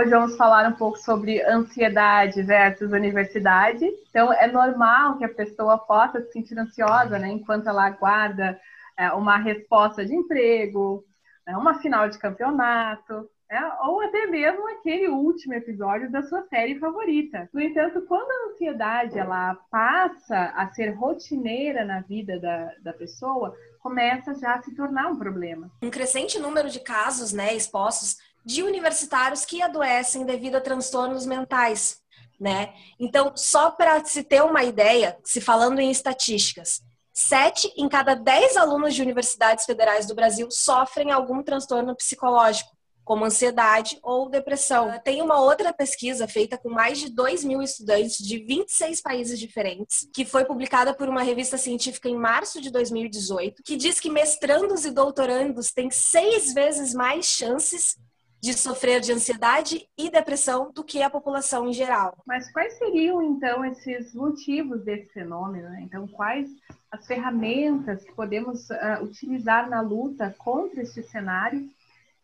Hoje 0.00 0.12
vamos 0.12 0.34
falar 0.34 0.66
um 0.66 0.72
pouco 0.72 0.96
sobre 0.96 1.42
ansiedade 1.42 2.42
versus 2.42 2.90
universidade. 2.90 3.84
Então, 4.08 4.32
é 4.32 4.46
normal 4.46 5.18
que 5.18 5.26
a 5.26 5.28
pessoa 5.28 5.76
possa 5.76 6.22
se 6.22 6.32
sentir 6.32 6.58
ansiosa, 6.58 7.18
né, 7.18 7.28
enquanto 7.28 7.68
ela 7.68 7.84
aguarda 7.84 8.58
é, 8.96 9.12
uma 9.12 9.36
resposta 9.36 10.02
de 10.02 10.14
emprego, 10.14 11.04
né, 11.46 11.54
uma 11.54 11.80
final 11.80 12.08
de 12.08 12.18
campeonato, 12.18 13.28
é, 13.50 13.58
ou 13.82 14.00
até 14.00 14.26
mesmo 14.26 14.66
aquele 14.70 15.08
último 15.08 15.52
episódio 15.52 16.10
da 16.10 16.22
sua 16.22 16.44
série 16.44 16.78
favorita. 16.78 17.50
No 17.52 17.60
entanto, 17.60 18.00
quando 18.08 18.30
a 18.30 18.54
ansiedade 18.54 19.18
ela 19.18 19.54
passa 19.70 20.54
a 20.56 20.66
ser 20.68 20.92
rotineira 20.92 21.84
na 21.84 22.00
vida 22.00 22.40
da, 22.40 22.72
da 22.82 22.92
pessoa, 22.94 23.54
começa 23.80 24.32
já 24.34 24.54
a 24.54 24.62
se 24.62 24.74
tornar 24.74 25.08
um 25.08 25.18
problema. 25.18 25.70
Um 25.82 25.90
crescente 25.90 26.38
número 26.38 26.70
de 26.70 26.80
casos 26.80 27.34
né, 27.34 27.54
expostos 27.54 28.29
de 28.44 28.62
universitários 28.62 29.44
que 29.44 29.62
adoecem 29.62 30.24
devido 30.24 30.56
a 30.56 30.60
transtornos 30.60 31.26
mentais. 31.26 32.00
Né? 32.38 32.72
Então, 32.98 33.32
só 33.36 33.70
para 33.70 34.02
se 34.04 34.22
ter 34.22 34.42
uma 34.42 34.64
ideia, 34.64 35.18
se 35.22 35.40
falando 35.40 35.78
em 35.78 35.90
estatísticas, 35.90 36.80
sete 37.12 37.70
em 37.76 37.88
cada 37.88 38.14
dez 38.14 38.56
alunos 38.56 38.94
de 38.94 39.02
universidades 39.02 39.66
federais 39.66 40.06
do 40.06 40.14
Brasil 40.14 40.48
sofrem 40.50 41.10
algum 41.10 41.42
transtorno 41.42 41.94
psicológico 41.94 42.70
como 43.04 43.24
ansiedade 43.24 43.98
ou 44.02 44.28
depressão. 44.28 44.96
Tem 45.02 45.20
uma 45.20 45.40
outra 45.40 45.72
pesquisa 45.72 46.28
feita 46.28 46.56
com 46.56 46.70
mais 46.70 46.98
de 46.98 47.10
2 47.10 47.42
mil 47.42 47.60
estudantes 47.60 48.18
de 48.18 48.38
26 48.38 49.00
países 49.00 49.38
diferentes, 49.38 50.08
que 50.14 50.24
foi 50.24 50.44
publicada 50.44 50.94
por 50.94 51.08
uma 51.08 51.22
revista 51.22 51.58
científica 51.58 52.08
em 52.08 52.16
março 52.16 52.60
de 52.60 52.70
2018, 52.70 53.64
que 53.64 53.76
diz 53.76 53.98
que 53.98 54.08
mestrandos 54.08 54.84
e 54.84 54.92
doutorandos 54.92 55.72
têm 55.72 55.90
seis 55.90 56.54
vezes 56.54 56.94
mais 56.94 57.26
chances 57.26 57.96
de 58.40 58.54
sofrer 58.54 59.00
de 59.00 59.12
ansiedade 59.12 59.86
e 59.98 60.10
depressão 60.10 60.72
do 60.72 60.82
que 60.82 61.02
a 61.02 61.10
população 61.10 61.68
em 61.68 61.72
geral. 61.72 62.16
Mas 62.26 62.50
quais 62.52 62.78
seriam 62.78 63.22
então 63.22 63.64
esses 63.64 64.14
motivos 64.14 64.82
desse 64.82 65.12
fenômeno? 65.12 65.68
Né? 65.68 65.82
Então, 65.82 66.06
quais 66.08 66.48
as 66.90 67.06
ferramentas 67.06 68.02
que 68.02 68.12
podemos 68.12 68.68
uh, 68.70 69.02
utilizar 69.02 69.68
na 69.68 69.80
luta 69.80 70.34
contra 70.38 70.82
este 70.82 71.02
cenário 71.02 71.68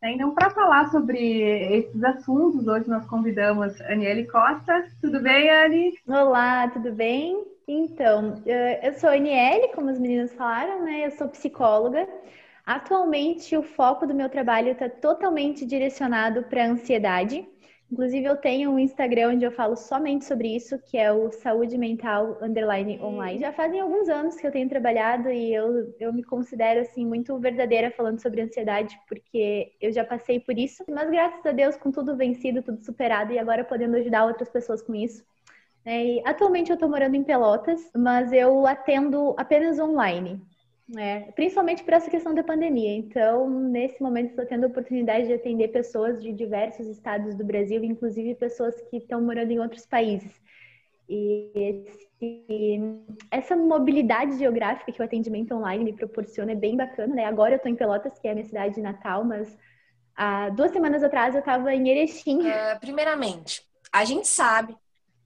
né, 0.02 0.12
então, 0.12 0.34
para 0.34 0.50
falar 0.50 0.90
sobre 0.90 1.18
esses 1.18 2.04
assuntos, 2.04 2.66
hoje 2.66 2.88
nós 2.88 3.06
convidamos 3.06 3.80
a 3.80 3.92
Aniele 3.92 4.26
Costa. 4.26 4.86
Tudo 5.00 5.20
bem, 5.20 5.50
Ani? 5.50 5.94
Olá, 6.06 6.68
tudo 6.68 6.92
bem? 6.92 7.42
Então, 7.66 8.42
eu 8.82 8.92
sou 8.94 9.08
a 9.08 9.14
Aniele, 9.14 9.68
como 9.68 9.90
as 9.90 9.98
meninas 9.98 10.32
falaram, 10.34 10.84
né? 10.84 11.06
Eu 11.06 11.10
sou 11.12 11.28
psicóloga. 11.28 12.06
Atualmente, 12.66 13.56
o 13.56 13.62
foco 13.62 14.08
do 14.08 14.12
meu 14.14 14.28
trabalho 14.28 14.72
está 14.72 14.88
totalmente 14.88 15.64
direcionado 15.64 16.42
para 16.42 16.64
a 16.64 16.66
ansiedade. 16.66 17.48
Inclusive, 17.90 18.26
eu 18.26 18.36
tenho 18.36 18.72
um 18.72 18.78
Instagram 18.80 19.34
onde 19.34 19.44
eu 19.44 19.52
falo 19.52 19.76
somente 19.76 20.24
sobre 20.24 20.56
isso, 20.56 20.76
que 20.80 20.98
é 20.98 21.12
o 21.12 21.30
Saúde 21.30 21.78
Mental 21.78 22.36
Underline 22.42 23.00
Online. 23.00 23.38
Já 23.38 23.52
fazem 23.52 23.78
alguns 23.78 24.08
anos 24.08 24.34
que 24.34 24.44
eu 24.44 24.50
tenho 24.50 24.68
trabalhado 24.68 25.30
e 25.30 25.54
eu, 25.54 25.94
eu 26.00 26.12
me 26.12 26.24
considero, 26.24 26.80
assim, 26.80 27.06
muito 27.06 27.38
verdadeira 27.38 27.92
falando 27.92 28.20
sobre 28.20 28.40
ansiedade, 28.40 28.98
porque 29.08 29.76
eu 29.80 29.92
já 29.92 30.04
passei 30.04 30.40
por 30.40 30.58
isso. 30.58 30.84
Mas, 30.88 31.08
graças 31.08 31.46
a 31.46 31.52
Deus, 31.52 31.76
com 31.76 31.92
tudo 31.92 32.16
vencido, 32.16 32.64
tudo 32.64 32.84
superado 32.84 33.32
e 33.32 33.38
agora 33.38 33.62
podendo 33.62 33.96
ajudar 33.96 34.26
outras 34.26 34.48
pessoas 34.48 34.82
com 34.82 34.92
isso. 34.92 35.24
É, 35.84 36.04
e 36.04 36.22
atualmente 36.26 36.70
eu 36.70 36.74
estou 36.74 36.88
morando 36.88 37.14
em 37.14 37.22
Pelotas, 37.22 37.80
mas 37.96 38.32
eu 38.32 38.66
atendo 38.66 39.36
apenas 39.38 39.78
online. 39.78 40.44
É, 40.94 41.32
principalmente 41.32 41.82
por 41.82 41.94
essa 41.94 42.08
questão 42.08 42.32
da 42.32 42.44
pandemia. 42.44 42.96
Então, 42.96 43.50
nesse 43.50 44.00
momento, 44.00 44.30
estou 44.30 44.46
tendo 44.46 44.64
a 44.64 44.68
oportunidade 44.68 45.26
de 45.26 45.32
atender 45.32 45.68
pessoas 45.68 46.22
de 46.22 46.32
diversos 46.32 46.86
estados 46.86 47.34
do 47.34 47.44
Brasil, 47.44 47.82
inclusive 47.82 48.36
pessoas 48.36 48.80
que 48.82 48.98
estão 48.98 49.20
morando 49.20 49.50
em 49.50 49.58
outros 49.58 49.84
países. 49.84 50.40
E 51.08 51.50
esse, 52.20 52.80
essa 53.30 53.56
mobilidade 53.56 54.38
geográfica 54.38 54.92
que 54.92 55.00
o 55.00 55.04
atendimento 55.04 55.54
online 55.54 55.84
me 55.84 55.92
proporciona 55.92 56.52
é 56.52 56.56
bem 56.56 56.76
bacana, 56.76 57.16
né? 57.16 57.24
Agora 57.24 57.54
eu 57.54 57.56
estou 57.56 57.70
em 57.70 57.76
Pelotas, 57.76 58.18
que 58.18 58.28
é 58.28 58.30
a 58.30 58.34
minha 58.34 58.46
cidade 58.46 58.80
natal, 58.80 59.24
mas 59.24 59.56
há 60.14 60.50
duas 60.50 60.70
semanas 60.70 61.02
atrás 61.02 61.34
eu 61.34 61.40
estava 61.40 61.74
em 61.74 61.88
Erechim. 61.88 62.40
Uh, 62.48 62.80
primeiramente, 62.80 63.62
a 63.92 64.04
gente 64.04 64.28
sabe, 64.28 64.76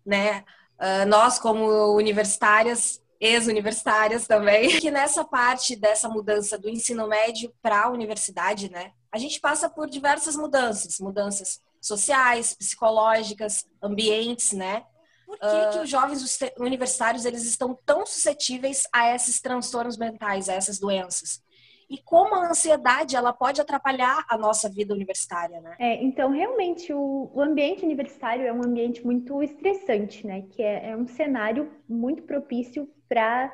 né? 0.04 0.42
Uh, 0.78 1.06
nós, 1.06 1.38
como 1.38 1.94
universitárias, 1.94 3.02
ex-universitárias 3.20 4.26
também, 4.26 4.68
que 4.80 4.90
nessa 4.90 5.24
parte 5.24 5.76
dessa 5.76 6.08
mudança 6.08 6.56
do 6.56 6.68
ensino 6.68 7.06
médio 7.06 7.52
para 7.60 7.84
a 7.84 7.90
universidade, 7.90 8.70
né, 8.70 8.92
a 9.12 9.18
gente 9.18 9.38
passa 9.40 9.68
por 9.68 9.88
diversas 9.88 10.36
mudanças, 10.36 10.98
mudanças 10.98 11.60
sociais, 11.80 12.54
psicológicas, 12.54 13.66
ambientes, 13.82 14.52
né? 14.52 14.84
Por 15.26 15.38
que, 15.38 15.46
uh... 15.46 15.70
que 15.72 15.78
os 15.78 15.90
jovens 15.90 16.38
universitários 16.58 17.24
eles 17.24 17.44
estão 17.44 17.78
tão 17.86 18.04
suscetíveis 18.04 18.82
a 18.92 19.14
esses 19.14 19.40
transtornos 19.40 19.96
mentais, 19.96 20.48
a 20.48 20.54
essas 20.54 20.78
doenças? 20.78 21.42
e 21.90 21.98
como 21.98 22.36
a 22.36 22.48
ansiedade 22.48 23.16
ela 23.16 23.32
pode 23.32 23.60
atrapalhar 23.60 24.24
a 24.28 24.38
nossa 24.38 24.68
vida 24.68 24.94
universitária, 24.94 25.60
né? 25.60 25.74
É, 25.76 26.00
então 26.02 26.30
realmente 26.30 26.92
o, 26.92 27.28
o, 27.34 27.40
ambiente 27.40 27.84
universitário 27.84 28.46
é 28.46 28.52
um 28.52 28.62
ambiente 28.64 29.04
muito 29.04 29.42
estressante, 29.42 30.24
né? 30.24 30.42
Que 30.52 30.62
é, 30.62 30.90
é 30.90 30.96
um 30.96 31.08
cenário 31.08 31.72
muito 31.88 32.22
propício 32.22 32.88
para 33.10 33.52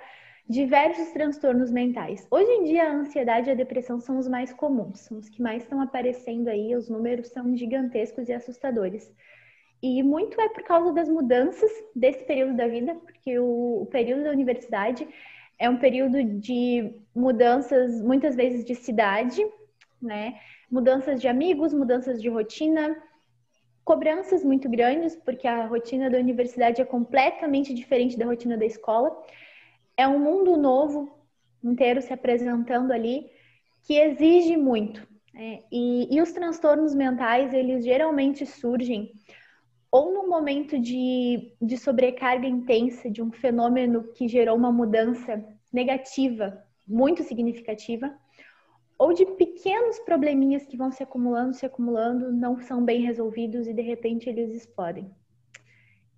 diversos 0.48 1.08
transtornos 1.12 1.72
mentais. 1.72 2.26
Hoje 2.30 2.50
em 2.50 2.64
dia, 2.64 2.84
a 2.84 2.92
ansiedade 2.92 3.48
e 3.48 3.52
a 3.52 3.56
depressão 3.56 3.98
são 3.98 4.18
os 4.18 4.28
mais 4.28 4.52
comuns, 4.52 5.00
são 5.00 5.18
os 5.18 5.28
que 5.28 5.42
mais 5.42 5.62
estão 5.62 5.80
aparecendo 5.80 6.48
aí, 6.48 6.76
os 6.76 6.88
números 6.88 7.28
são 7.28 7.56
gigantescos 7.56 8.28
e 8.28 8.32
assustadores. 8.32 9.10
E 9.82 10.02
muito 10.02 10.40
é 10.40 10.48
por 10.50 10.62
causa 10.62 10.92
das 10.92 11.08
mudanças 11.08 11.70
desse 11.94 12.24
período 12.24 12.54
da 12.56 12.68
vida, 12.68 12.94
porque 12.94 13.38
o, 13.38 13.82
o 13.82 13.86
período 13.86 14.24
da 14.24 14.30
universidade 14.30 15.08
é 15.58 15.68
um 15.68 15.78
período 15.78 16.22
de 16.22 16.94
mudanças, 17.14 18.00
muitas 18.02 18.36
vezes 18.36 18.64
de 18.64 18.74
cidade, 18.74 19.44
né? 20.00 20.38
Mudanças 20.70 21.20
de 21.20 21.28
amigos, 21.28 21.72
mudanças 21.72 22.20
de 22.20 22.28
rotina, 22.28 22.94
cobranças 23.84 24.44
muito 24.44 24.68
grandes, 24.68 25.16
porque 25.16 25.46
a 25.46 25.66
rotina 25.66 26.10
da 26.10 26.18
universidade 26.18 26.82
é 26.82 26.84
completamente 26.84 27.72
diferente 27.72 28.18
da 28.18 28.26
rotina 28.26 28.56
da 28.56 28.66
escola. 28.66 29.16
É 29.96 30.06
um 30.06 30.18
mundo 30.18 30.56
novo 30.56 31.18
inteiro 31.62 32.02
se 32.02 32.12
apresentando 32.12 32.92
ali 32.92 33.30
que 33.84 33.94
exige 33.94 34.56
muito. 34.56 35.06
Né? 35.32 35.60
E, 35.70 36.14
e 36.14 36.20
os 36.20 36.32
transtornos 36.32 36.94
mentais, 36.94 37.52
eles 37.54 37.84
geralmente 37.84 38.44
surgem 38.44 39.12
ou 39.90 40.12
no 40.12 40.28
momento 40.28 40.78
de, 40.78 41.52
de 41.62 41.78
sobrecarga 41.78 42.46
intensa, 42.46 43.10
de 43.10 43.22
um 43.22 43.30
fenômeno 43.30 44.04
que 44.12 44.28
gerou 44.28 44.56
uma 44.56 44.70
mudança 44.70 45.42
negativa 45.72 46.62
muito 46.86 47.22
significativa, 47.22 48.14
ou 48.98 49.12
de 49.12 49.24
pequenos 49.24 49.98
probleminhas 50.00 50.66
que 50.66 50.76
vão 50.76 50.90
se 50.90 51.02
acumulando, 51.02 51.54
se 51.54 51.66
acumulando, 51.66 52.32
não 52.32 52.60
são 52.60 52.84
bem 52.84 53.02
resolvidos 53.02 53.66
e 53.66 53.72
de 53.72 53.82
repente 53.82 54.28
eles 54.28 54.54
explodem. 54.54 55.10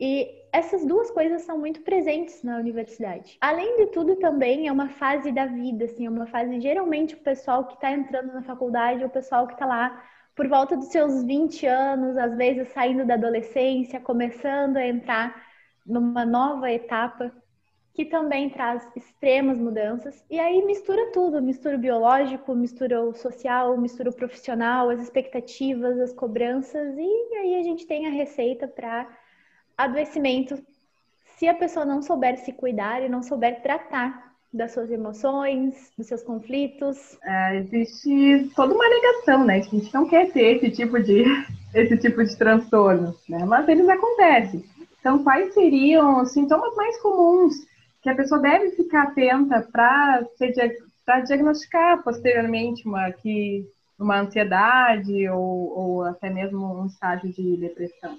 E 0.00 0.30
essas 0.52 0.84
duas 0.86 1.10
coisas 1.10 1.42
são 1.42 1.58
muito 1.58 1.80
presentes 1.82 2.42
na 2.42 2.56
universidade. 2.56 3.36
Além 3.40 3.76
de 3.76 3.86
tudo, 3.86 4.16
também 4.16 4.68
é 4.68 4.72
uma 4.72 4.88
fase 4.88 5.32
da 5.32 5.46
vida, 5.46 5.84
assim, 5.84 6.06
é 6.06 6.10
uma 6.10 6.26
fase 6.26 6.60
geralmente 6.60 7.14
o 7.14 7.18
pessoal 7.18 7.66
que 7.66 7.74
está 7.74 7.90
entrando 7.90 8.32
na 8.32 8.42
faculdade, 8.42 9.04
o 9.04 9.10
pessoal 9.10 9.46
que 9.46 9.54
está 9.54 9.66
lá 9.66 10.02
por 10.34 10.46
volta 10.48 10.76
dos 10.76 10.86
seus 10.86 11.24
20 11.24 11.66
anos, 11.66 12.16
às 12.16 12.36
vezes 12.36 12.68
saindo 12.68 13.04
da 13.04 13.14
adolescência, 13.14 14.00
começando 14.00 14.76
a 14.76 14.86
entrar 14.86 15.34
numa 15.84 16.24
nova 16.24 16.70
etapa 16.70 17.32
que 17.92 18.04
também 18.04 18.48
traz 18.48 18.88
extremas 18.94 19.58
mudanças. 19.58 20.24
E 20.30 20.38
aí 20.38 20.64
mistura 20.64 21.10
tudo, 21.10 21.42
mistura 21.42 21.74
o 21.74 21.80
biológico, 21.80 22.54
mistura 22.54 23.02
o 23.02 23.12
social, 23.12 23.76
mistura 23.76 24.10
o 24.10 24.14
profissional, 24.14 24.88
as 24.88 25.02
expectativas, 25.02 25.98
as 25.98 26.12
cobranças, 26.12 26.96
e 26.96 27.34
aí 27.34 27.56
a 27.56 27.62
gente 27.64 27.84
tem 27.88 28.06
a 28.06 28.10
receita 28.10 28.68
para 28.68 29.08
adoecimento. 29.78 30.60
Se 31.36 31.46
a 31.46 31.54
pessoa 31.54 31.86
não 31.86 32.02
souber 32.02 32.36
se 32.38 32.52
cuidar 32.52 33.00
e 33.00 33.08
não 33.08 33.22
souber 33.22 33.62
tratar 33.62 34.28
das 34.52 34.72
suas 34.72 34.90
emoções, 34.90 35.92
dos 35.96 36.06
seus 36.06 36.22
conflitos. 36.22 37.18
É, 37.22 37.56
existe 37.58 38.50
toda 38.56 38.74
uma 38.74 38.88
negação, 38.88 39.44
né? 39.44 39.58
A 39.58 39.60
gente 39.60 39.92
não 39.92 40.08
quer 40.08 40.32
ter 40.32 40.56
esse 40.56 40.70
tipo 40.70 41.00
de, 41.00 41.24
esse 41.74 41.96
tipo 41.98 42.24
de 42.24 42.36
transtorno, 42.36 43.14
né? 43.28 43.44
Mas 43.44 43.68
eles 43.68 43.88
acontecem. 43.88 44.64
Então, 44.98 45.22
quais 45.22 45.54
seriam 45.54 46.22
os 46.22 46.32
sintomas 46.32 46.74
mais 46.74 47.00
comuns 47.00 47.54
que 48.02 48.10
a 48.10 48.14
pessoa 48.14 48.40
deve 48.40 48.70
ficar 48.70 49.04
atenta 49.04 49.66
para 49.70 51.20
diagnosticar 51.20 52.02
posteriormente 52.02 52.86
uma, 52.86 53.12
que, 53.12 53.66
uma 53.98 54.20
ansiedade 54.20 55.28
ou, 55.28 55.78
ou 55.78 56.02
até 56.04 56.30
mesmo 56.30 56.80
um 56.80 56.86
estágio 56.86 57.30
de 57.32 57.56
depressão? 57.58 58.16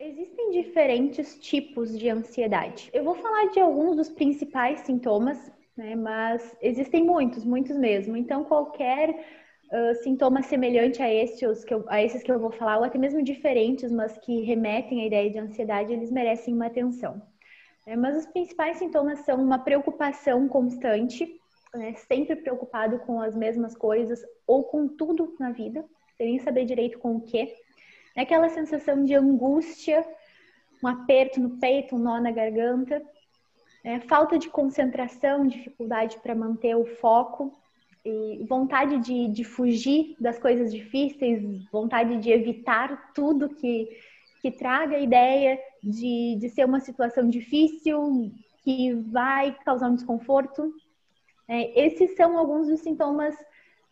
Existem 0.00 0.50
diferentes 0.52 1.38
tipos 1.38 1.96
de 1.96 2.08
ansiedade. 2.08 2.88
Eu 2.90 3.04
vou 3.04 3.14
falar 3.16 3.50
de 3.50 3.60
alguns 3.60 3.96
dos 3.96 4.08
principais 4.08 4.80
sintomas, 4.80 5.52
né, 5.76 5.94
mas 5.94 6.56
existem 6.62 7.04
muitos, 7.04 7.44
muitos 7.44 7.76
mesmo. 7.76 8.16
Então, 8.16 8.42
qualquer 8.42 9.10
uh, 9.10 9.94
sintomas 10.02 10.46
semelhantes 10.46 10.98
a 11.02 11.12
esses, 11.12 11.62
que 11.66 11.74
eu, 11.74 11.84
a 11.86 12.02
esses 12.02 12.22
que 12.22 12.32
eu 12.32 12.40
vou 12.40 12.50
falar, 12.50 12.78
ou 12.78 12.84
até 12.84 12.96
mesmo 12.96 13.22
diferentes, 13.22 13.92
mas 13.92 14.16
que 14.16 14.40
remetem 14.40 15.02
à 15.02 15.06
ideia 15.06 15.30
de 15.30 15.38
ansiedade, 15.38 15.92
eles 15.92 16.10
merecem 16.10 16.54
uma 16.54 16.68
atenção. 16.68 17.20
É, 17.86 17.94
mas 17.94 18.16
os 18.16 18.24
principais 18.24 18.78
sintomas 18.78 19.18
são 19.20 19.36
uma 19.36 19.58
preocupação 19.58 20.48
constante, 20.48 21.28
né, 21.74 21.92
sempre 22.08 22.36
preocupado 22.36 23.00
com 23.00 23.20
as 23.20 23.36
mesmas 23.36 23.76
coisas 23.76 24.22
ou 24.46 24.64
com 24.64 24.88
tudo 24.88 25.36
na 25.38 25.52
vida, 25.52 25.84
sem 26.16 26.38
saber 26.38 26.64
direito 26.64 26.98
com 26.98 27.16
o 27.16 27.20
quê. 27.20 27.54
É 28.20 28.22
aquela 28.22 28.50
sensação 28.50 29.02
de 29.02 29.14
angústia, 29.14 30.06
um 30.84 30.88
aperto 30.88 31.40
no 31.40 31.56
peito, 31.56 31.96
um 31.96 31.98
nó 31.98 32.20
na 32.20 32.30
garganta, 32.30 33.02
é, 33.82 33.98
falta 34.00 34.38
de 34.38 34.50
concentração, 34.50 35.46
dificuldade 35.46 36.18
para 36.18 36.34
manter 36.34 36.76
o 36.76 36.84
foco, 36.84 37.58
e 38.04 38.44
vontade 38.46 38.98
de, 38.98 39.26
de 39.28 39.42
fugir 39.42 40.16
das 40.20 40.38
coisas 40.38 40.70
difíceis, 40.70 41.42
vontade 41.72 42.18
de 42.18 42.30
evitar 42.30 43.10
tudo 43.14 43.48
que, 43.48 43.88
que 44.42 44.50
traga 44.50 44.96
a 44.96 45.00
ideia 45.00 45.58
de, 45.82 46.36
de 46.38 46.50
ser 46.50 46.66
uma 46.66 46.80
situação 46.80 47.26
difícil, 47.26 48.30
que 48.62 48.92
vai 48.92 49.56
causar 49.64 49.88
um 49.88 49.94
desconforto. 49.94 50.70
É, 51.48 51.86
esses 51.86 52.14
são 52.16 52.36
alguns 52.36 52.68
dos 52.68 52.80
sintomas 52.80 53.34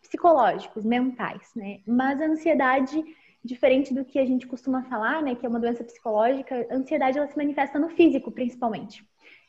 psicológicos, 0.03 0.85
mentais, 0.85 1.49
né? 1.55 1.79
Mas 1.85 2.21
a 2.21 2.25
ansiedade, 2.25 3.03
diferente 3.43 3.93
do 3.93 4.03
que 4.03 4.19
a 4.19 4.25
gente 4.25 4.45
costuma 4.45 4.83
falar, 4.83 5.21
né, 5.21 5.35
que 5.35 5.45
é 5.45 5.49
uma 5.49 5.59
doença 5.59 5.83
psicológica, 5.83 6.67
a 6.69 6.75
ansiedade 6.75 7.17
ela 7.17 7.27
se 7.27 7.37
manifesta 7.37 7.79
no 7.79 7.89
físico, 7.89 8.31
principalmente. 8.31 9.05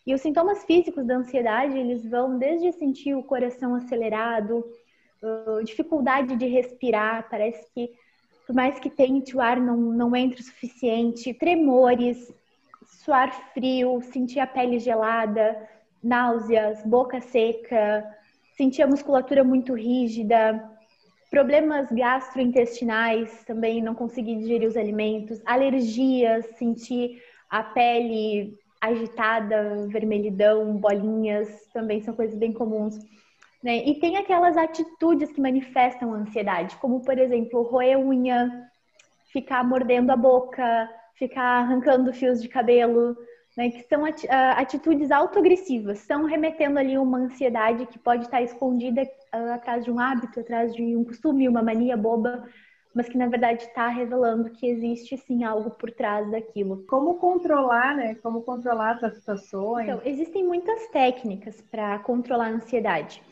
E 0.07 0.15
os 0.15 0.21
sintomas 0.21 0.65
físicos 0.65 1.07
da 1.07 1.17
ansiedade, 1.17 1.77
eles 1.77 2.09
vão 2.09 2.39
desde 2.39 2.73
sentir 2.73 3.15
o 3.15 3.23
coração 3.23 3.75
acelerado, 3.75 4.65
dificuldade 5.65 6.37
de 6.37 6.47
respirar, 6.47 7.29
parece 7.29 7.67
que 7.75 7.91
por 8.47 8.55
mais 8.55 8.81
que 8.81 8.91
tente, 8.91 9.37
o 9.37 9.41
ar 9.41 9.61
não, 9.61 9.77
não 9.77 10.17
entra 10.17 10.41
o 10.41 10.43
suficiente, 10.43 11.33
tremores, 11.35 12.35
suar 12.85 13.33
frio, 13.53 14.01
sentir 14.03 14.41
a 14.41 14.47
pele 14.47 14.79
gelada, 14.81 15.69
náuseas, 16.03 16.83
boca 16.85 17.21
seca, 17.21 18.05
sentir 18.57 18.83
a 18.83 18.87
musculatura 18.87 19.45
muito 19.45 19.75
rígida, 19.75 20.70
problemas 21.31 21.89
gastrointestinais, 21.93 23.45
também 23.45 23.81
não 23.81 23.95
conseguir 23.95 24.37
digerir 24.37 24.69
os 24.69 24.77
alimentos, 24.77 25.41
alergias, 25.47 26.45
sentir 26.59 27.23
a 27.49 27.63
pele 27.63 28.59
agitada, 28.81 29.87
vermelhidão, 29.89 30.77
bolinhas, 30.77 31.49
também 31.73 32.01
são 32.01 32.15
coisas 32.15 32.37
bem 32.37 32.53
comuns. 32.53 32.99
Né? 33.63 33.77
E 33.87 34.01
tem 34.01 34.17
aquelas 34.17 34.57
atitudes 34.57 35.31
que 35.31 35.41
manifestam 35.41 36.15
ansiedade, 36.15 36.77
como, 36.77 37.01
por 37.03 37.19
exemplo, 37.19 37.63
roer 37.63 37.99
unha, 37.99 38.69
ficar 39.31 39.63
mordendo 39.63 40.11
a 40.11 40.17
boca, 40.17 40.91
ficar 41.15 41.61
arrancando 41.61 42.13
fios 42.13 42.41
de 42.43 42.49
cabelo, 42.49 43.17
né? 43.57 43.71
que 43.71 43.83
são 43.89 44.05
ah, 44.05 44.53
atitudes 44.53 45.11
autoagressivas, 45.11 46.01
estão 46.01 46.25
remetendo 46.25 46.79
ali 46.79 46.97
uma 46.97 47.19
ansiedade 47.19 47.87
que 47.87 47.99
pode 47.99 48.25
estar 48.25 48.43
escondida 48.43 49.03
uh, 49.03 49.53
atrás 49.53 49.85
de 49.85 49.91
um 49.91 49.99
hábito, 49.99 50.41
atrás 50.41 50.75
de 50.75 50.97
um 50.97 51.05
costume, 51.05 51.49
uma 51.49 51.63
mania 51.63 51.97
boba, 51.97 52.49
mas 52.95 53.09
que 53.09 53.17
na 53.17 53.29
verdade 53.29 53.65
está 53.65 53.89
revelando 53.89 54.51
que 54.51 54.67
existe 54.67 55.17
sim 55.17 55.45
algo 55.45 55.71
por 55.71 55.91
trás 55.91 56.29
daquilo. 56.31 56.85
Como 56.89 57.15
controlar, 57.15 57.97
né? 57.97 58.17
Como 58.17 58.43
controlar 58.43 58.97
essas 58.97 59.19
situações? 59.19 59.89
Então, 59.89 60.01
existem 60.05 60.45
muitas 60.45 60.89
técnicas 60.89 61.61
para 61.71 61.99
controlar 62.01 62.47
a 62.47 62.51
ansiedade. 62.51 63.23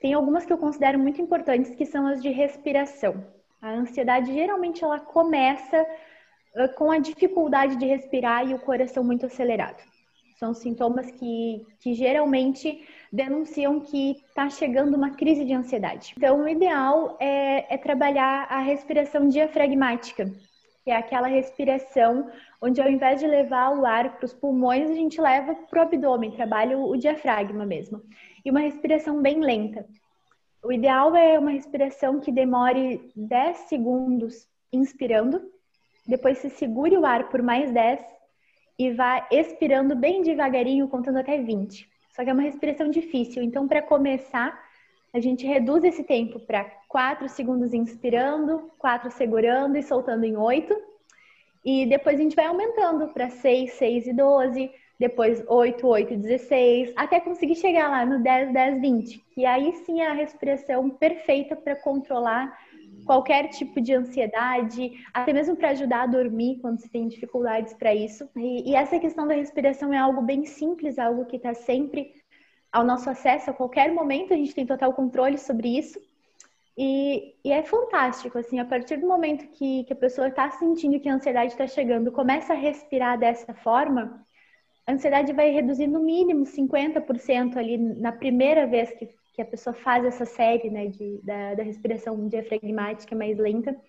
Tem 0.00 0.12
algumas 0.12 0.44
que 0.44 0.52
eu 0.52 0.58
considero 0.58 0.98
muito 0.98 1.20
importantes, 1.20 1.74
que 1.74 1.86
são 1.86 2.06
as 2.06 2.22
de 2.22 2.28
respiração. 2.28 3.24
A 3.60 3.70
ansiedade 3.70 4.32
geralmente 4.32 4.84
ela 4.84 5.00
começa 5.00 5.84
com 6.76 6.90
a 6.90 6.98
dificuldade 6.98 7.76
de 7.76 7.86
respirar 7.86 8.48
e 8.48 8.54
o 8.54 8.58
coração 8.58 9.04
muito 9.04 9.26
acelerado. 9.26 9.82
São 10.38 10.54
sintomas 10.54 11.10
que, 11.10 11.66
que 11.80 11.94
geralmente 11.94 12.86
denunciam 13.12 13.80
que 13.80 14.12
está 14.28 14.48
chegando 14.48 14.94
uma 14.94 15.10
crise 15.10 15.44
de 15.44 15.52
ansiedade. 15.52 16.14
Então, 16.16 16.42
o 16.42 16.48
ideal 16.48 17.16
é, 17.18 17.74
é 17.74 17.76
trabalhar 17.76 18.46
a 18.48 18.60
respiração 18.60 19.28
diafragmática, 19.28 20.30
que 20.84 20.90
é 20.90 20.96
aquela 20.96 21.26
respiração 21.26 22.30
onde 22.62 22.80
ao 22.80 22.88
invés 22.88 23.20
de 23.20 23.26
levar 23.26 23.76
o 23.76 23.84
ar 23.84 24.16
para 24.16 24.26
os 24.26 24.32
pulmões, 24.32 24.90
a 24.90 24.94
gente 24.94 25.20
leva 25.20 25.54
para 25.54 25.80
o 25.80 25.82
abdômen, 25.82 26.30
trabalha 26.30 26.78
o, 26.78 26.90
o 26.90 26.96
diafragma 26.96 27.66
mesmo. 27.66 28.02
E 28.44 28.50
uma 28.50 28.60
respiração 28.60 29.20
bem 29.20 29.40
lenta. 29.40 29.86
O 30.62 30.72
ideal 30.72 31.14
é 31.14 31.38
uma 31.38 31.50
respiração 31.50 32.20
que 32.20 32.32
demore 32.32 33.12
10 33.14 33.58
segundos 33.68 34.46
inspirando, 34.72 35.40
depois 36.08 36.38
se 36.38 36.48
segure 36.48 36.96
o 36.96 37.04
ar 37.04 37.28
por 37.28 37.42
mais 37.42 37.70
10 37.70 38.02
e 38.78 38.90
vá 38.92 39.28
expirando 39.30 39.94
bem 39.94 40.22
devagarinho, 40.22 40.88
contando 40.88 41.18
até 41.18 41.36
20. 41.36 41.86
Só 42.10 42.24
que 42.24 42.30
é 42.30 42.32
uma 42.32 42.42
respiração 42.42 42.90
difícil. 42.90 43.42
Então, 43.42 43.68
para 43.68 43.82
começar, 43.82 44.58
a 45.12 45.20
gente 45.20 45.46
reduz 45.46 45.84
esse 45.84 46.02
tempo 46.02 46.40
para 46.40 46.64
4 46.88 47.28
segundos 47.28 47.74
inspirando, 47.74 48.70
4 48.78 49.10
segurando 49.10 49.76
e 49.76 49.82
soltando 49.82 50.24
em 50.24 50.36
8. 50.36 50.74
E 51.64 51.86
depois 51.86 52.18
a 52.18 52.22
gente 52.22 52.36
vai 52.36 52.46
aumentando 52.46 53.08
para 53.08 53.28
6, 53.28 53.72
6 53.72 54.06
e 54.06 54.12
12, 54.14 54.70
depois 54.98 55.44
8, 55.46 55.86
8 55.86 56.14
e 56.14 56.16
16, 56.16 56.92
até 56.96 57.20
conseguir 57.20 57.56
chegar 57.56 57.88
lá 57.88 58.06
no 58.06 58.22
10, 58.22 58.52
10, 58.52 58.80
20. 58.80 59.24
E 59.36 59.44
aí 59.44 59.72
sim 59.84 60.00
é 60.00 60.08
a 60.08 60.14
respiração 60.14 60.88
perfeita 60.88 61.54
para 61.54 61.76
controlar 61.76 62.56
qualquer 63.08 63.48
tipo 63.48 63.80
de 63.80 63.94
ansiedade, 63.94 64.92
até 65.14 65.32
mesmo 65.32 65.56
para 65.56 65.70
ajudar 65.70 66.02
a 66.02 66.06
dormir 66.06 66.58
quando 66.60 66.78
se 66.78 66.90
tem 66.90 67.08
dificuldades 67.08 67.72
para 67.72 67.94
isso. 67.94 68.28
E, 68.36 68.70
e, 68.70 68.74
essa 68.74 69.00
questão 69.00 69.26
da 69.26 69.34
respiração 69.34 69.94
é 69.94 69.96
algo 69.96 70.20
bem 70.20 70.44
simples, 70.44 70.98
algo 70.98 71.24
que 71.24 71.36
está 71.36 71.54
sempre 71.54 72.12
ao 72.70 72.84
nosso 72.84 73.08
acesso 73.08 73.48
a 73.48 73.54
qualquer 73.54 73.90
momento, 73.94 74.34
a 74.34 74.36
gente 74.36 74.54
tem 74.54 74.66
total 74.66 74.92
controle 74.92 75.38
sobre 75.38 75.78
isso. 75.78 75.98
E, 76.76 77.34
e 77.42 77.50
é 77.50 77.62
fantástico, 77.62 78.36
assim, 78.36 78.60
a 78.60 78.64
partir 78.66 78.98
do 78.98 79.08
momento 79.08 79.48
que, 79.52 79.84
que 79.84 79.92
a 79.94 79.96
pessoa 79.96 80.28
está 80.28 80.50
sentindo 80.50 81.00
que 81.00 81.08
a 81.08 81.14
ansiedade 81.14 81.52
está 81.52 81.66
chegando, 81.66 82.12
começa 82.12 82.52
a 82.52 82.56
respirar 82.56 83.18
dessa 83.18 83.54
forma, 83.54 84.22
a 84.86 84.92
ansiedade 84.92 85.32
vai 85.32 85.50
reduzir 85.50 85.86
no 85.86 86.00
mínimo 86.00 86.44
50% 86.44 87.56
ali 87.56 87.78
na 87.78 88.12
primeira 88.12 88.66
vez 88.66 88.90
que 88.90 89.08
que 89.38 89.42
a 89.42 89.46
pessoa 89.46 89.72
faz 89.72 90.04
essa 90.04 90.24
série 90.24 90.68
né, 90.68 90.88
de, 90.88 91.20
da, 91.22 91.54
da 91.54 91.62
respiração 91.62 92.26
diafragmática 92.26 93.14
mais 93.14 93.38
lenta. 93.38 93.80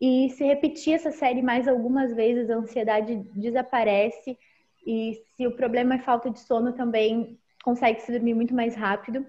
E 0.00 0.30
se 0.30 0.44
repetir 0.44 0.94
essa 0.94 1.10
série 1.10 1.42
mais 1.42 1.66
algumas 1.66 2.14
vezes, 2.14 2.48
a 2.48 2.54
ansiedade 2.54 3.16
desaparece. 3.34 4.38
E 4.86 5.20
se 5.34 5.44
o 5.44 5.56
problema 5.56 5.96
é 5.96 5.98
falta 5.98 6.30
de 6.30 6.38
sono, 6.38 6.72
também 6.72 7.36
consegue 7.64 8.00
se 8.00 8.12
dormir 8.12 8.34
muito 8.34 8.54
mais 8.54 8.76
rápido. 8.76 9.26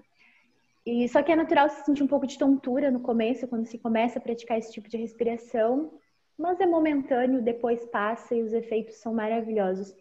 E 0.86 1.08
só 1.08 1.24
que 1.24 1.32
é 1.32 1.34
natural 1.34 1.68
se 1.68 1.84
sentir 1.84 2.04
um 2.04 2.08
pouco 2.08 2.28
de 2.28 2.38
tontura 2.38 2.88
no 2.88 3.00
começo, 3.00 3.48
quando 3.48 3.66
se 3.66 3.78
começa 3.78 4.20
a 4.20 4.22
praticar 4.22 4.58
esse 4.58 4.72
tipo 4.72 4.88
de 4.88 4.96
respiração, 4.96 5.90
mas 6.38 6.60
é 6.60 6.66
momentâneo, 6.66 7.42
depois 7.42 7.84
passa 7.86 8.32
e 8.32 8.44
os 8.44 8.52
efeitos 8.52 8.94
são 8.94 9.12
maravilhosos. 9.12 9.92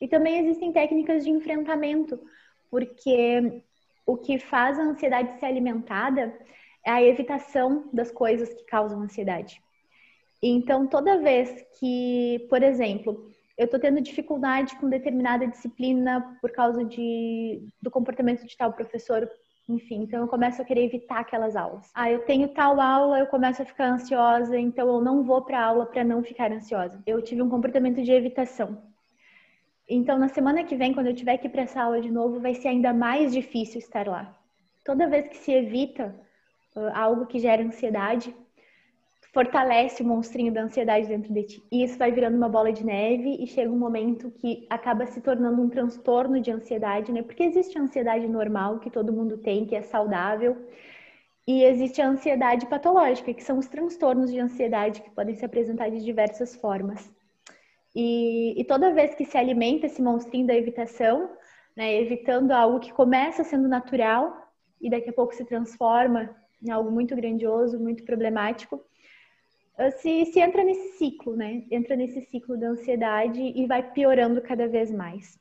E 0.00 0.08
também 0.08 0.38
existem 0.38 0.72
técnicas 0.72 1.24
de 1.24 1.30
enfrentamento, 1.30 2.18
porque 2.70 3.62
o 4.06 4.16
que 4.16 4.38
faz 4.38 4.78
a 4.78 4.82
ansiedade 4.82 5.38
ser 5.38 5.46
alimentada 5.46 6.36
é 6.84 6.90
a 6.90 7.02
evitação 7.02 7.88
das 7.92 8.10
coisas 8.10 8.52
que 8.52 8.64
causam 8.64 9.00
ansiedade. 9.00 9.62
Então, 10.42 10.86
toda 10.86 11.20
vez 11.20 11.64
que, 11.78 12.46
por 12.50 12.62
exemplo, 12.62 13.30
eu 13.56 13.64
estou 13.64 13.80
tendo 13.80 14.00
dificuldade 14.00 14.76
com 14.76 14.90
determinada 14.90 15.46
disciplina 15.46 16.36
por 16.40 16.50
causa 16.50 16.84
de, 16.84 17.66
do 17.80 17.90
comportamento 17.90 18.44
de 18.44 18.56
tal 18.56 18.72
professor, 18.72 19.28
enfim, 19.66 20.02
então 20.02 20.20
eu 20.20 20.28
começo 20.28 20.60
a 20.60 20.64
querer 20.64 20.84
evitar 20.84 21.20
aquelas 21.20 21.56
aulas. 21.56 21.90
Ah, 21.94 22.10
eu 22.10 22.20
tenho 22.26 22.48
tal 22.48 22.78
aula, 22.78 23.20
eu 23.20 23.26
começo 23.26 23.62
a 23.62 23.64
ficar 23.64 23.86
ansiosa, 23.86 24.58
então 24.58 24.86
eu 24.86 25.00
não 25.00 25.22
vou 25.22 25.40
para 25.42 25.58
a 25.58 25.64
aula 25.64 25.86
para 25.86 26.04
não 26.04 26.22
ficar 26.22 26.52
ansiosa. 26.52 27.02
Eu 27.06 27.22
tive 27.22 27.40
um 27.40 27.48
comportamento 27.48 28.02
de 28.02 28.12
evitação. 28.12 28.82
Então, 29.88 30.18
na 30.18 30.28
semana 30.28 30.64
que 30.64 30.76
vem, 30.76 30.94
quando 30.94 31.08
eu 31.08 31.14
tiver 31.14 31.36
que 31.36 31.46
ir 31.46 31.50
para 31.50 31.62
essa 31.62 31.82
aula 31.82 32.00
de 32.00 32.10
novo, 32.10 32.40
vai 32.40 32.54
ser 32.54 32.68
ainda 32.68 32.92
mais 32.92 33.32
difícil 33.32 33.78
estar 33.78 34.06
lá. 34.06 34.34
Toda 34.84 35.08
vez 35.08 35.28
que 35.28 35.36
se 35.36 35.52
evita 35.52 36.14
uh, 36.74 36.90
algo 36.94 37.26
que 37.26 37.38
gera 37.38 37.62
ansiedade, 37.62 38.34
fortalece 39.32 40.02
o 40.02 40.06
monstrinho 40.06 40.52
da 40.52 40.62
ansiedade 40.62 41.08
dentro 41.08 41.32
de 41.34 41.42
ti. 41.42 41.62
E 41.70 41.82
isso 41.82 41.98
vai 41.98 42.12
virando 42.12 42.36
uma 42.36 42.48
bola 42.48 42.72
de 42.72 42.84
neve 42.84 43.36
e 43.42 43.46
chega 43.46 43.70
um 43.70 43.78
momento 43.78 44.30
que 44.30 44.66
acaba 44.70 45.06
se 45.06 45.20
tornando 45.20 45.60
um 45.60 45.68
transtorno 45.68 46.40
de 46.40 46.50
ansiedade, 46.50 47.12
né? 47.12 47.22
Porque 47.22 47.42
existe 47.42 47.76
a 47.76 47.82
ansiedade 47.82 48.28
normal 48.28 48.78
que 48.78 48.90
todo 48.90 49.12
mundo 49.12 49.36
tem, 49.36 49.66
que 49.66 49.74
é 49.74 49.82
saudável, 49.82 50.56
e 51.46 51.62
existe 51.62 52.00
a 52.00 52.08
ansiedade 52.08 52.66
patológica, 52.66 53.34
que 53.34 53.42
são 53.42 53.58
os 53.58 53.66
transtornos 53.66 54.30
de 54.30 54.38
ansiedade 54.38 55.02
que 55.02 55.10
podem 55.10 55.34
se 55.34 55.44
apresentar 55.44 55.90
de 55.90 56.02
diversas 56.02 56.56
formas. 56.56 57.12
E, 57.94 58.60
e, 58.60 58.64
toda 58.64 58.92
vez 58.92 59.14
que 59.14 59.24
se 59.24 59.38
alimenta 59.38 59.86
esse 59.86 60.02
monstrinho 60.02 60.46
da 60.46 60.54
evitação, 60.54 61.30
né, 61.76 61.94
evitando 62.00 62.50
algo 62.50 62.80
que 62.80 62.92
começa 62.92 63.44
sendo 63.44 63.68
natural 63.68 64.36
e 64.80 64.90
daqui 64.90 65.10
a 65.10 65.12
pouco 65.12 65.34
se 65.34 65.44
transforma 65.44 66.34
em 66.62 66.70
algo 66.70 66.90
muito 66.90 67.14
grandioso, 67.14 67.78
muito 67.78 68.04
problemático, 68.04 68.82
ah, 69.76 69.90
se, 69.90 70.26
se 70.26 70.40
entra 70.40 70.64
nesse 70.64 70.98
ciclo, 70.98 71.36
né? 71.36 71.64
Entra 71.70 71.96
nesse 71.96 72.20
ciclo 72.22 72.56
da 72.56 72.68
ansiedade 72.68 73.40
e 73.40 73.66
vai 73.66 73.82
piorando 73.92 74.40
cada 74.40 74.68
vez 74.68 74.90
mais. 74.90 75.38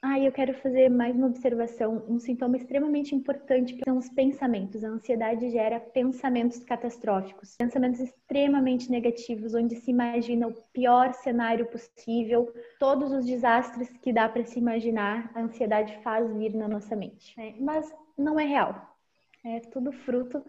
Ah, 0.00 0.18
eu 0.18 0.30
quero 0.30 0.54
fazer 0.54 0.88
mais 0.88 1.16
uma 1.16 1.26
observação. 1.26 2.04
Um 2.08 2.20
sintoma 2.20 2.56
extremamente 2.56 3.16
importante 3.16 3.76
são 3.84 3.98
os 3.98 4.08
pensamentos. 4.08 4.84
A 4.84 4.88
ansiedade 4.88 5.50
gera 5.50 5.80
pensamentos 5.80 6.60
catastróficos, 6.60 7.56
pensamentos 7.56 7.98
extremamente 8.00 8.88
negativos, 8.90 9.54
onde 9.54 9.74
se 9.74 9.90
imagina 9.90 10.46
o 10.46 10.54
pior 10.72 11.12
cenário 11.14 11.66
possível, 11.66 12.52
todos 12.78 13.10
os 13.10 13.26
desastres 13.26 13.88
que 14.00 14.12
dá 14.12 14.28
para 14.28 14.44
se 14.44 14.60
imaginar, 14.60 15.32
a 15.34 15.40
ansiedade 15.40 15.98
faz 16.04 16.32
vir 16.32 16.54
na 16.54 16.68
nossa 16.68 16.94
mente. 16.94 17.36
Né? 17.36 17.54
Mas 17.58 17.92
não 18.16 18.38
é 18.38 18.44
real. 18.44 18.96
É 19.44 19.58
tudo 19.60 19.90
fruto 19.90 20.44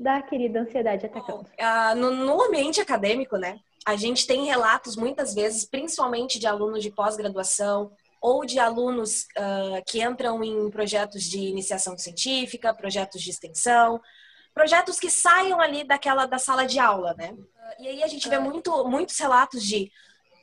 da 0.00 0.20
querida 0.20 0.62
ansiedade 0.62 1.06
atacando. 1.06 1.46
Uh, 1.60 1.94
no, 1.94 2.10
no 2.10 2.42
ambiente 2.42 2.80
acadêmico, 2.80 3.36
né? 3.36 3.60
A 3.86 3.94
gente 3.94 4.26
tem 4.26 4.46
relatos 4.46 4.96
muitas 4.96 5.32
vezes, 5.32 5.64
principalmente 5.64 6.38
de 6.38 6.46
alunos 6.46 6.82
de 6.82 6.90
pós-graduação 6.90 7.92
ou 8.20 8.44
de 8.44 8.58
alunos 8.58 9.22
uh, 9.38 9.82
que 9.86 10.02
entram 10.02 10.44
em 10.44 10.70
projetos 10.70 11.24
de 11.24 11.38
iniciação 11.38 11.96
científica, 11.96 12.74
projetos 12.74 13.22
de 13.22 13.30
extensão, 13.30 14.00
projetos 14.52 15.00
que 15.00 15.10
saiam 15.10 15.60
ali 15.60 15.84
daquela 15.84 16.26
da 16.26 16.38
sala 16.38 16.66
de 16.66 16.78
aula, 16.78 17.14
né? 17.14 17.34
E 17.78 17.88
aí 17.88 18.02
a 18.02 18.06
gente 18.06 18.28
vê 18.28 18.38
muito, 18.38 18.84
muitos 18.84 19.18
relatos 19.18 19.64
de 19.64 19.90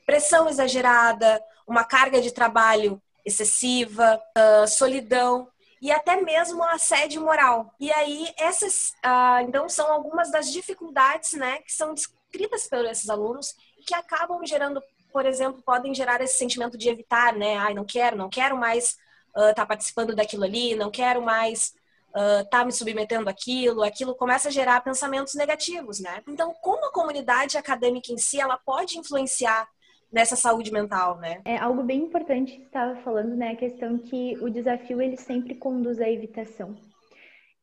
pressão 0.06 0.50
exagerada, 0.50 1.42
uma 1.68 1.84
carga 1.84 2.22
de 2.22 2.32
trabalho 2.32 3.02
excessiva, 3.26 4.20
uh, 4.38 4.68
solidão 4.68 5.50
e 5.82 5.92
até 5.92 6.20
mesmo 6.22 6.64
assédio 6.64 7.22
moral. 7.22 7.74
E 7.80 7.92
aí 7.92 8.34
essas, 8.40 8.94
uh, 9.06 9.42
então, 9.48 9.68
são 9.70 9.92
algumas 9.92 10.32
das 10.32 10.52
dificuldades, 10.52 11.34
né, 11.34 11.60
que 11.60 11.72
são 11.72 11.94
descritas 11.94 12.68
por 12.68 12.86
esses 12.86 13.10
alunos 13.10 13.54
que 13.86 13.94
acabam 13.94 14.44
gerando 14.46 14.82
por 15.18 15.26
exemplo, 15.26 15.64
podem 15.66 15.96
gerar 15.96 16.22
esse 16.22 16.38
sentimento 16.38 16.78
de 16.78 16.90
evitar, 16.90 17.34
né? 17.34 17.58
Ai, 17.58 17.74
não 17.74 17.84
quero, 17.84 18.16
não 18.16 18.30
quero 18.30 18.56
mais 18.56 18.96
estar 19.36 19.50
uh, 19.50 19.56
tá 19.56 19.66
participando 19.66 20.16
daquilo 20.16 20.44
ali, 20.44 20.76
não 20.76 20.92
quero 20.92 21.24
mais 21.24 21.74
estar 22.16 22.42
uh, 22.42 22.50
tá 22.52 22.64
me 22.64 22.72
submetendo 22.72 23.28
àquilo, 23.28 23.82
aquilo 23.82 24.14
começa 24.14 24.50
a 24.50 24.52
gerar 24.52 24.80
pensamentos 24.82 25.34
negativos, 25.34 26.00
né? 26.00 26.22
Então, 26.28 26.54
como 26.62 26.86
a 26.86 26.92
comunidade 26.92 27.58
acadêmica 27.58 28.12
em 28.12 28.18
si, 28.20 28.40
ela 28.40 28.60
pode 28.60 29.00
influenciar 29.00 29.68
nessa 30.12 30.36
saúde 30.36 30.72
mental, 30.72 31.18
né? 31.18 31.42
É 31.46 31.58
algo 31.58 31.82
bem 31.82 32.04
importante 32.04 32.56
que 32.56 32.66
estava 32.66 32.96
falando, 32.98 33.36
né? 33.36 33.54
A 33.54 33.56
questão 33.56 33.98
que 33.98 34.38
o 34.40 34.52
desafio 34.52 35.02
ele 35.02 35.18
sempre 35.18 35.56
conduz 35.56 36.00
à 36.00 36.08
evitação. 36.08 36.78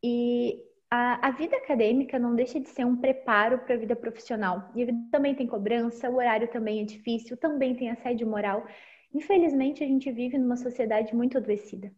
E 0.03 0.59
a, 0.97 1.27
a, 1.27 1.31
vida 1.33 1.57
acadêmica 1.57 2.21
não 2.21 2.37
deixa 2.37 2.61
de 2.61 2.69
ser 2.69 2.87
um 2.87 2.95
preparo 2.95 3.59
para 3.59 3.75
a 3.75 3.79
vida 3.79 3.97
profissional. 3.97 4.71
E 4.77 4.83
a 4.85 4.87
vida 4.87 4.99
também 5.11 5.35
tem 5.35 5.45
cobrança, 5.45 6.09
o 6.09 6.15
horário 6.15 6.47
também 6.47 6.81
é 6.81 6.85
difícil, 6.85 7.37
também 7.37 7.75
tem 7.75 7.91
assédio 7.91 8.29
moral. 8.29 8.65
Infelizmente, 9.13 9.83
a 9.83 9.87
gente 9.89 10.13
vive 10.13 10.39
numa 10.39 10.57
sociedade 10.57 11.13
muito 11.13 11.37
adoecida. 11.37 11.91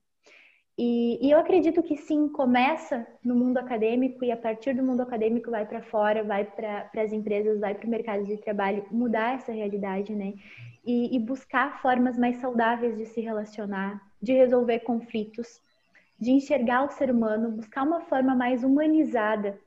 E, 0.78 1.18
e 1.26 1.30
eu 1.30 1.38
acredito 1.38 1.82
que 1.82 1.94
sim, 1.98 2.26
começa 2.26 3.06
no 3.22 3.34
mundo 3.34 3.58
acadêmico 3.58 4.24
e 4.24 4.32
a 4.32 4.36
partir 4.36 4.74
do 4.74 4.82
mundo 4.82 5.02
acadêmico 5.02 5.50
vai 5.50 5.66
para 5.66 5.82
fora, 5.82 6.24
vai 6.24 6.46
para 6.46 6.90
as 6.96 7.12
empresas, 7.12 7.60
vai 7.60 7.74
para 7.74 7.86
o 7.86 7.90
mercado 7.90 8.24
de 8.24 8.38
trabalho, 8.38 8.86
mudar 8.90 9.34
essa 9.34 9.52
realidade, 9.52 10.14
né? 10.14 10.32
E, 10.86 11.14
e 11.14 11.18
buscar 11.18 11.82
formas 11.82 12.16
mais 12.16 12.38
saudáveis 12.38 12.96
de 12.96 13.04
se 13.04 13.20
relacionar, 13.20 14.00
de 14.22 14.32
resolver 14.32 14.80
conflitos, 14.80 15.60
de 16.18 16.30
enxergar 16.30 16.84
o 16.84 16.90
ser 16.90 17.10
humano, 17.10 17.50
buscar 17.50 17.82
uma 17.82 18.00
forma 18.00 18.34
mais 18.34 18.64
humanizada, 18.64 19.58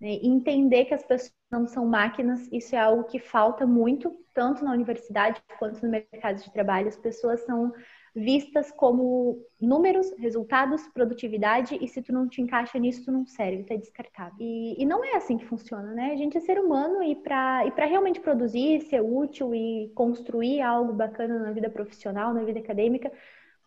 né? 0.00 0.18
e 0.22 0.28
entender 0.28 0.86
que 0.86 0.94
as 0.94 1.02
pessoas 1.02 1.32
não 1.50 1.66
são 1.66 1.84
máquinas, 1.84 2.48
isso 2.52 2.74
é 2.74 2.78
algo 2.78 3.04
que 3.04 3.18
falta 3.18 3.66
muito, 3.66 4.16
tanto 4.32 4.64
na 4.64 4.72
universidade 4.72 5.42
quanto 5.58 5.84
no 5.84 5.90
mercado 5.90 6.42
de 6.42 6.52
trabalho. 6.52 6.88
As 6.88 6.96
pessoas 6.96 7.40
são 7.44 7.72
vistas 8.14 8.72
como 8.72 9.44
números, 9.60 10.12
resultados, 10.18 10.86
produtividade, 10.88 11.78
e 11.80 11.86
se 11.86 12.02
tu 12.02 12.12
não 12.12 12.28
te 12.28 12.40
encaixa 12.40 12.78
nisso, 12.78 13.04
tu 13.04 13.12
não 13.12 13.26
serve, 13.26 13.64
tu 13.64 13.72
é 13.72 13.76
descartado. 13.76 14.34
E, 14.40 14.80
e 14.80 14.84
não 14.84 15.04
é 15.04 15.16
assim 15.16 15.36
que 15.36 15.44
funciona, 15.44 15.92
né? 15.92 16.10
A 16.12 16.16
gente 16.16 16.36
é 16.36 16.40
ser 16.40 16.58
humano 16.58 17.02
e 17.02 17.14
para 17.14 17.64
e 17.66 17.88
realmente 17.88 18.20
produzir, 18.20 18.80
ser 18.82 19.00
útil 19.00 19.54
e 19.54 19.92
construir 19.94 20.60
algo 20.60 20.92
bacana 20.92 21.38
na 21.38 21.52
vida 21.52 21.70
profissional, 21.70 22.34
na 22.34 22.42
vida 22.42 22.58
acadêmica, 22.58 23.12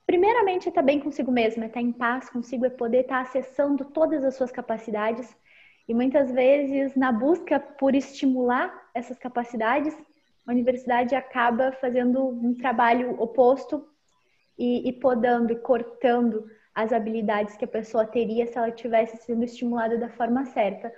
Primeiramente, 0.06 0.68
estar 0.68 0.82
bem 0.82 1.00
consigo 1.00 1.32
mesmo, 1.32 1.64
é 1.64 1.68
estar 1.68 1.82
em 1.82 1.92
paz 1.92 2.30
consigo, 2.30 2.66
é 2.66 2.70
poder 2.70 3.02
estar 3.02 3.22
acessando 3.22 3.86
todas 3.86 4.24
as 4.24 4.36
suas 4.36 4.52
capacidades. 4.52 5.36
E 5.88 5.94
muitas 5.94 6.32
vezes, 6.32 6.96
na 6.96 7.12
busca 7.12 7.60
por 7.60 7.96
estimular 7.96 8.90
essas 8.94 9.18
capacidades, 9.18 9.98
a 10.46 10.52
universidade 10.52 11.16
acaba 11.16 11.72
fazendo 11.74 12.28
um 12.28 12.54
trabalho 12.54 13.20
oposto 13.20 13.88
e, 14.58 14.90
e 14.90 14.94
podando 14.94 15.54
e 15.54 15.56
cortando 15.56 16.46
as 16.76 16.92
habilidades 16.92 17.56
que 17.56 17.66
a 17.66 17.68
pessoa 17.68 18.06
teria 18.06 18.48
se 18.48 18.58
ela 18.58 18.72
tivesse 18.72 19.18
sendo 19.26 19.44
estimulada 19.44 19.98
da 19.98 20.10
forma 20.10 20.46
certa. 20.46 20.94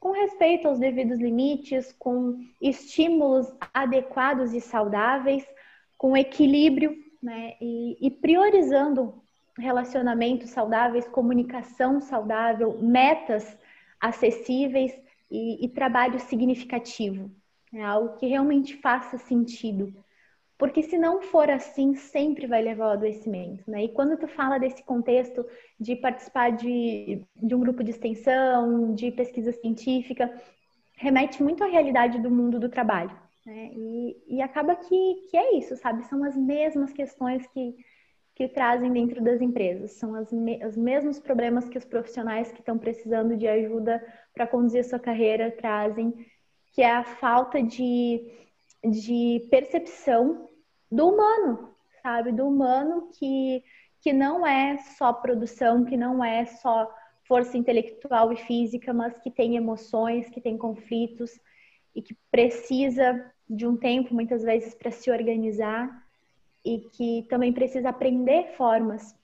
Com 0.00 0.12
respeito 0.12 0.68
aos 0.68 0.78
devidos 0.78 1.18
limites, 1.18 1.92
com 1.98 2.38
estímulos 2.62 3.52
adequados 3.74 4.54
e 4.54 4.60
saudáveis, 4.60 5.44
com 5.98 6.16
equilíbrio 6.16 6.96
né? 7.22 7.54
E, 7.60 7.96
e 8.06 8.10
priorizando 8.10 9.22
relacionamentos 9.58 10.50
saudáveis, 10.50 11.08
comunicação 11.08 12.00
saudável, 12.00 12.78
metas 12.80 13.56
acessíveis 14.00 14.92
e, 15.30 15.64
e 15.64 15.68
trabalho 15.68 16.18
significativo. 16.20 17.30
É 17.74 17.82
algo 17.82 18.16
que 18.16 18.26
realmente 18.26 18.76
faça 18.76 19.18
sentido. 19.18 19.92
Porque 20.56 20.82
se 20.82 20.98
não 20.98 21.22
for 21.22 21.48
assim, 21.48 21.94
sempre 21.94 22.46
vai 22.46 22.60
levar 22.60 22.86
ao 22.86 22.92
adoecimento, 22.92 23.62
né? 23.70 23.84
E 23.84 23.88
quando 23.88 24.16
tu 24.16 24.26
fala 24.26 24.58
desse 24.58 24.82
contexto 24.82 25.46
de 25.78 25.94
participar 25.94 26.50
de, 26.50 27.22
de 27.36 27.54
um 27.54 27.60
grupo 27.60 27.84
de 27.84 27.90
extensão, 27.90 28.92
de 28.92 29.12
pesquisa 29.12 29.52
científica, 29.52 30.32
remete 30.96 31.42
muito 31.44 31.62
à 31.62 31.68
realidade 31.68 32.18
do 32.18 32.28
mundo 32.28 32.58
do 32.58 32.68
trabalho. 32.68 33.16
Né? 33.48 33.70
E, 33.72 34.36
e 34.36 34.42
acaba 34.42 34.76
que, 34.76 35.26
que 35.30 35.34
é 35.34 35.56
isso, 35.56 35.74
sabe? 35.76 36.04
São 36.04 36.22
as 36.22 36.36
mesmas 36.36 36.92
questões 36.92 37.46
que, 37.46 37.74
que 38.34 38.46
trazem 38.46 38.92
dentro 38.92 39.24
das 39.24 39.40
empresas. 39.40 39.92
São 39.92 40.14
as 40.14 40.30
me 40.30 40.62
os 40.66 40.76
mesmos 40.76 41.18
problemas 41.18 41.66
que 41.66 41.78
os 41.78 41.84
profissionais 41.86 42.52
que 42.52 42.60
estão 42.60 42.76
precisando 42.76 43.38
de 43.38 43.48
ajuda 43.48 44.04
para 44.34 44.46
conduzir 44.46 44.82
a 44.82 44.84
sua 44.84 44.98
carreira 44.98 45.50
trazem, 45.50 46.12
que 46.74 46.82
é 46.82 46.90
a 46.90 47.02
falta 47.02 47.62
de, 47.62 48.30
de 48.84 49.48
percepção 49.50 50.46
do 50.92 51.08
humano, 51.08 51.74
sabe? 52.02 52.32
Do 52.32 52.46
humano 52.46 53.08
que, 53.18 53.64
que 54.02 54.12
não 54.12 54.46
é 54.46 54.76
só 54.76 55.10
produção, 55.10 55.86
que 55.86 55.96
não 55.96 56.22
é 56.22 56.44
só 56.44 56.94
força 57.24 57.56
intelectual 57.56 58.30
e 58.30 58.36
física, 58.36 58.92
mas 58.92 59.16
que 59.20 59.30
tem 59.30 59.56
emoções, 59.56 60.28
que 60.28 60.38
tem 60.38 60.58
conflitos 60.58 61.30
e 61.94 62.02
que 62.02 62.14
precisa 62.30 63.32
de 63.48 63.66
um 63.66 63.76
tempo, 63.76 64.14
muitas 64.14 64.42
vezes, 64.42 64.74
para 64.74 64.90
se 64.90 65.10
organizar 65.10 66.04
e 66.64 66.80
que 66.92 67.26
também 67.28 67.52
precisa 67.52 67.88
aprender 67.88 68.54
formas 68.56 69.16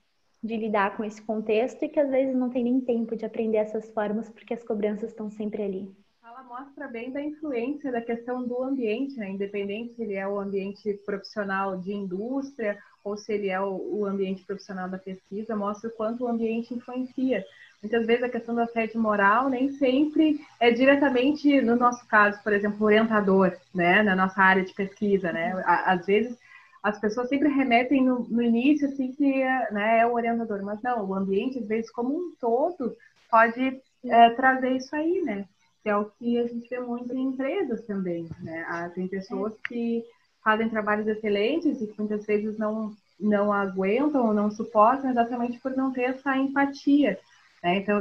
de 0.43 0.55
lidar 0.57 0.95
com 0.95 1.03
esse 1.03 1.21
contexto 1.21 1.83
e 1.83 1.89
que 1.89 1.99
às 1.99 2.09
vezes 2.09 2.35
não 2.35 2.49
tem 2.49 2.63
nem 2.63 2.79
tempo 2.79 3.15
de 3.15 3.25
aprender 3.25 3.57
essas 3.57 3.89
formas 3.91 4.29
porque 4.29 4.53
as 4.53 4.63
cobranças 4.63 5.09
estão 5.09 5.29
sempre 5.29 5.63
ali. 5.63 5.91
Ela 6.23 6.43
mostra 6.43 6.87
bem 6.87 7.11
da 7.11 7.21
influência 7.21 7.91
da 7.91 8.01
questão 8.01 8.43
do 8.43 8.61
ambiente, 8.61 9.17
né? 9.17 9.29
independente 9.29 9.95
se 9.95 10.03
ele 10.03 10.13
é 10.13 10.27
o 10.27 10.39
ambiente 10.39 10.93
profissional 11.05 11.77
de 11.77 11.93
indústria 11.93 12.77
ou 13.03 13.15
se 13.15 13.33
ele 13.33 13.49
é 13.49 13.61
o 13.61 14.05
ambiente 14.05 14.43
profissional 14.43 14.89
da 14.89 14.97
pesquisa, 14.97 15.55
mostra 15.55 15.89
o 15.89 15.93
quanto 15.93 16.23
o 16.23 16.27
ambiente 16.27 16.73
influencia. 16.73 17.45
Muitas 17.81 18.05
vezes 18.05 18.23
a 18.23 18.29
questão 18.29 18.55
do 18.55 18.61
assédio 18.61 18.99
moral 18.99 19.49
nem 19.49 19.69
sempre 19.71 20.39
é 20.59 20.71
diretamente, 20.71 21.61
no 21.61 21.75
nosso 21.75 22.05
caso, 22.07 22.41
por 22.43 22.53
exemplo, 22.53 22.85
orientador, 22.85 23.55
né, 23.73 24.01
na 24.01 24.15
nossa 24.15 24.41
área 24.41 24.63
de 24.63 24.73
pesquisa, 24.73 25.31
né? 25.31 25.53
Às 25.65 26.05
vezes 26.05 26.37
as 26.81 26.99
pessoas 26.99 27.29
sempre 27.29 27.49
remetem 27.49 28.03
no, 28.03 28.19
no 28.29 28.41
início 28.41 28.87
assim 28.87 29.11
que 29.11 29.43
né, 29.71 29.99
é 29.99 30.07
o 30.07 30.13
orientador, 30.13 30.63
mas 30.63 30.81
não, 30.83 31.05
o 31.05 31.15
ambiente 31.15 31.59
às 31.59 31.67
vezes 31.67 31.91
como 31.91 32.15
um 32.15 32.33
todo 32.39 32.95
pode 33.29 33.81
é, 34.03 34.29
trazer 34.31 34.71
isso 34.71 34.95
aí, 34.95 35.21
né? 35.21 35.45
Que 35.81 35.89
é 35.89 35.97
o 35.97 36.05
que 36.05 36.37
a 36.39 36.47
gente 36.47 36.69
vê 36.69 36.79
muito 36.79 37.13
em 37.13 37.27
empresas 37.27 37.83
também, 37.85 38.27
né? 38.41 38.65
Ah, 38.67 38.89
tem 38.89 39.07
pessoas 39.07 39.53
que 39.67 40.03
fazem 40.43 40.69
trabalhos 40.69 41.07
excelentes 41.07 41.81
e 41.81 41.87
que 41.87 41.97
muitas 41.97 42.25
vezes 42.25 42.57
não 42.57 42.93
não 43.17 43.51
aguentam 43.51 44.27
ou 44.27 44.33
não 44.33 44.51
suportam 44.51 45.09
exatamente 45.09 45.57
por 45.59 45.75
não 45.75 45.91
ter 45.91 46.03
essa 46.03 46.35
empatia 46.37 47.17
né? 47.65 47.77
Então, 47.77 47.99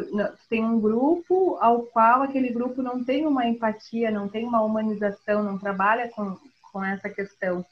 tem 0.51 0.63
um 0.63 0.79
grupo 0.79 1.57
ao 1.59 1.85
qual 1.85 2.21
aquele 2.21 2.51
grupo 2.51 2.83
não 2.83 3.03
tem 3.03 3.27
uma 3.27 3.47
empatia, 3.47 4.11
não 4.11 4.29
tem 4.29 4.45
uma 4.45 4.63
humanização, 4.63 5.43
não 5.43 5.59
trabalha 5.59 6.11
com, 6.11 6.37
com 6.71 6.85
essa 6.85 7.09
questão. 7.09 7.65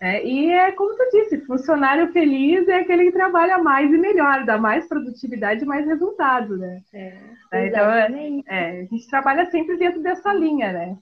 É, 0.00 0.24
e 0.24 0.48
é 0.52 0.70
como 0.70 0.96
tu 0.96 1.10
disse, 1.10 1.44
funcionário 1.44 2.12
feliz 2.12 2.68
é 2.68 2.76
aquele 2.76 3.06
que 3.06 3.12
trabalha 3.12 3.58
mais 3.58 3.92
e 3.92 3.98
melhor, 3.98 4.44
dá 4.46 4.56
mais 4.56 4.86
produtividade 4.86 5.64
e 5.64 5.66
mais 5.66 5.84
resultado, 5.84 6.56
né? 6.56 6.80
É, 6.94 7.18
é 7.52 7.66
então, 7.66 7.90
é, 7.90 8.42
é, 8.46 8.80
a 8.82 8.84
gente 8.84 9.08
trabalha 9.08 9.50
sempre 9.50 9.76
dentro 9.76 10.00
dessa 10.00 10.32
linha, 10.32 10.72
né? 10.72 10.96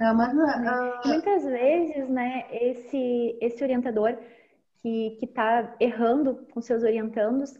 É, 0.00 0.12
mas, 0.12 0.32
uh... 0.32 1.08
Muitas 1.08 1.44
vezes, 1.44 2.08
né, 2.08 2.44
esse, 2.52 3.36
esse 3.40 3.64
orientador 3.64 4.16
que 4.80 5.18
está 5.20 5.74
errando 5.80 6.46
com 6.52 6.60
seus 6.62 6.84
orientandos, 6.84 7.52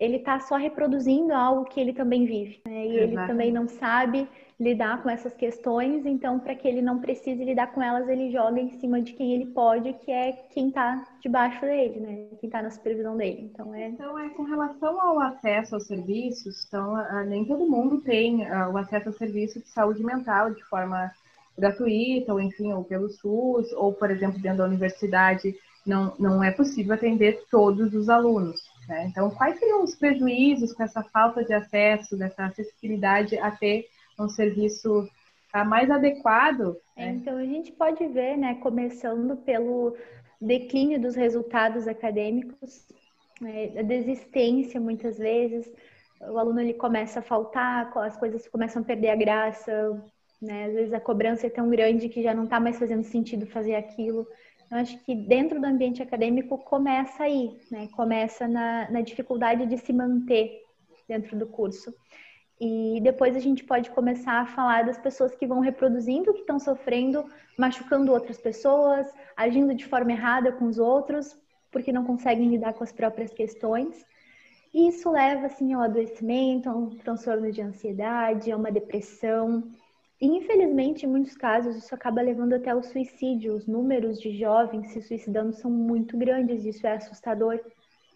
ele 0.00 0.16
está 0.16 0.40
só 0.40 0.56
reproduzindo 0.56 1.34
algo 1.34 1.66
que 1.66 1.78
ele 1.78 1.92
também 1.92 2.24
vive. 2.24 2.60
Né? 2.66 2.86
E 2.86 2.96
ele 2.96 3.16
também 3.26 3.52
não 3.52 3.68
sabe 3.68 4.26
lidar 4.58 5.02
com 5.02 5.08
essas 5.08 5.34
questões, 5.34 6.04
então, 6.04 6.38
para 6.38 6.54
que 6.54 6.68
ele 6.68 6.82
não 6.82 6.98
precise 6.98 7.42
lidar 7.42 7.68
com 7.68 7.82
elas, 7.82 8.08
ele 8.08 8.30
joga 8.30 8.60
em 8.60 8.78
cima 8.78 9.00
de 9.00 9.14
quem 9.14 9.32
ele 9.32 9.46
pode, 9.46 9.92
que 10.04 10.10
é 10.10 10.32
quem 10.50 10.68
está 10.68 11.06
debaixo 11.22 11.62
dele, 11.62 12.00
né? 12.00 12.26
Quem 12.38 12.46
está 12.46 12.60
na 12.60 12.70
supervisão 12.70 13.16
dele. 13.16 13.50
Então 13.52 13.74
é... 13.74 13.88
então, 13.88 14.18
é 14.18 14.28
com 14.30 14.42
relação 14.42 15.00
ao 15.00 15.18
acesso 15.20 15.74
aos 15.74 15.86
serviços, 15.86 16.66
então, 16.66 16.94
nem 17.24 17.44
todo 17.46 17.70
mundo 17.70 18.02
tem 18.02 18.42
o 18.50 18.76
acesso 18.76 19.08
ao 19.08 19.14
serviço 19.14 19.60
de 19.60 19.68
saúde 19.68 20.04
mental 20.04 20.52
de 20.52 20.62
forma 20.64 21.10
gratuita, 21.58 22.32
ou 22.32 22.40
enfim, 22.40 22.72
ou 22.72 22.84
pelo 22.84 23.08
SUS, 23.08 23.72
ou, 23.72 23.94
por 23.94 24.10
exemplo, 24.10 24.40
dentro 24.40 24.58
da 24.58 24.66
universidade, 24.66 25.54
não, 25.86 26.14
não 26.18 26.44
é 26.44 26.50
possível 26.50 26.94
atender 26.94 27.44
todos 27.50 27.94
os 27.94 28.10
alunos. 28.10 28.69
Né? 28.90 29.06
Então, 29.06 29.30
quais 29.30 29.56
seriam 29.56 29.84
os 29.84 29.94
prejuízos 29.94 30.72
com 30.72 30.82
essa 30.82 31.00
falta 31.04 31.44
de 31.44 31.54
acesso, 31.54 32.16
dessa 32.16 32.46
acessibilidade 32.46 33.38
a 33.38 33.52
ter 33.52 33.86
um 34.18 34.28
serviço 34.28 35.08
tá, 35.52 35.64
mais 35.64 35.88
adequado. 35.88 36.76
Né? 36.96 37.10
Então, 37.10 37.36
a 37.38 37.44
gente 37.44 37.70
pode 37.70 38.04
ver, 38.08 38.36
né, 38.36 38.56
começando 38.56 39.36
pelo 39.36 39.96
declínio 40.40 41.00
dos 41.00 41.14
resultados 41.14 41.86
acadêmicos, 41.86 42.88
né, 43.40 43.70
a 43.78 43.82
desistência 43.82 44.80
muitas 44.80 45.18
vezes, 45.18 45.72
o 46.20 46.36
aluno 46.36 46.60
ele 46.60 46.74
começa 46.74 47.20
a 47.20 47.22
faltar, 47.22 47.96
as 47.98 48.16
coisas 48.16 48.48
começam 48.48 48.82
a 48.82 48.84
perder 48.84 49.10
a 49.10 49.16
graça, 49.16 50.02
né? 50.42 50.66
Às 50.66 50.74
vezes 50.74 50.92
a 50.92 51.00
cobrança 51.00 51.46
é 51.46 51.50
tão 51.50 51.70
grande 51.70 52.08
que 52.08 52.22
já 52.22 52.34
não 52.34 52.44
está 52.44 52.60
mais 52.60 52.78
fazendo 52.78 53.04
sentido 53.04 53.46
fazer 53.46 53.74
aquilo. 53.74 54.26
Eu 54.70 54.78
acho 54.78 54.98
que 55.04 55.14
dentro 55.14 55.60
do 55.60 55.66
ambiente 55.66 56.00
acadêmico 56.00 56.56
começa 56.58 57.24
aí, 57.24 57.58
né? 57.70 57.88
Começa 57.88 58.46
na, 58.46 58.88
na 58.90 59.00
dificuldade 59.00 59.66
de 59.66 59.76
se 59.76 59.92
manter 59.92 60.62
dentro 61.08 61.36
do 61.36 61.46
curso. 61.46 61.92
E 62.60 63.00
depois 63.02 63.34
a 63.34 63.40
gente 63.40 63.64
pode 63.64 63.90
começar 63.90 64.34
a 64.34 64.46
falar 64.46 64.84
das 64.84 64.98
pessoas 64.98 65.34
que 65.34 65.46
vão 65.46 65.60
reproduzindo, 65.60 66.32
que 66.32 66.40
estão 66.40 66.58
sofrendo, 66.58 67.24
machucando 67.58 68.12
outras 68.12 68.38
pessoas, 68.38 69.10
agindo 69.36 69.74
de 69.74 69.86
forma 69.86 70.12
errada 70.12 70.52
com 70.52 70.66
os 70.66 70.78
outros, 70.78 71.36
porque 71.72 71.90
não 71.90 72.04
conseguem 72.04 72.48
lidar 72.48 72.74
com 72.74 72.84
as 72.84 72.92
próprias 72.92 73.32
questões. 73.32 74.04
E 74.72 74.88
isso 74.88 75.10
leva 75.10 75.46
assim 75.46 75.72
ao 75.72 75.82
adoecimento, 75.82 76.68
a 76.68 76.76
um 76.76 76.90
transtorno 76.90 77.50
de 77.50 77.60
ansiedade, 77.60 78.52
a 78.52 78.56
uma 78.56 78.70
depressão. 78.70 79.64
E 80.20 80.26
infelizmente, 80.26 81.06
em 81.06 81.08
muitos 81.08 81.34
casos, 81.34 81.76
isso 81.76 81.94
acaba 81.94 82.20
levando 82.20 82.52
até 82.52 82.74
o 82.74 82.82
suicídio. 82.82 83.54
Os 83.54 83.66
números 83.66 84.20
de 84.20 84.36
jovens 84.36 84.92
se 84.92 85.00
suicidando 85.00 85.54
são 85.54 85.70
muito 85.70 86.16
grandes, 86.18 86.64
isso 86.64 86.86
é 86.86 86.92
assustador. 86.92 87.58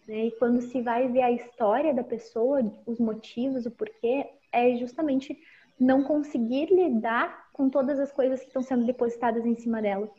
Né? 0.07 0.27
E 0.27 0.31
quando 0.31 0.61
se 0.61 0.81
vai 0.81 1.07
ver 1.07 1.21
a 1.21 1.31
história 1.31 1.93
da 1.93 2.03
pessoa, 2.03 2.61
os 2.85 2.99
motivos, 2.99 3.65
o 3.65 3.71
porquê, 3.71 4.27
é 4.51 4.75
justamente 4.75 5.35
não 5.79 6.03
conseguir 6.03 6.67
lidar 6.67 7.49
com 7.51 7.69
todas 7.69 7.99
as 7.99 8.11
coisas 8.11 8.39
que 8.39 8.47
estão 8.47 8.61
sendo 8.61 8.85
depositadas 8.85 9.45
em 9.45 9.55
cima 9.55 9.81
dela. 9.81 10.09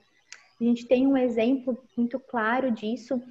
A 0.61 0.65
gente 0.65 0.87
tem 0.87 1.07
um 1.07 1.17
exemplo 1.17 1.79
muito 1.97 2.19
claro 2.19 2.71
disso 2.71 3.23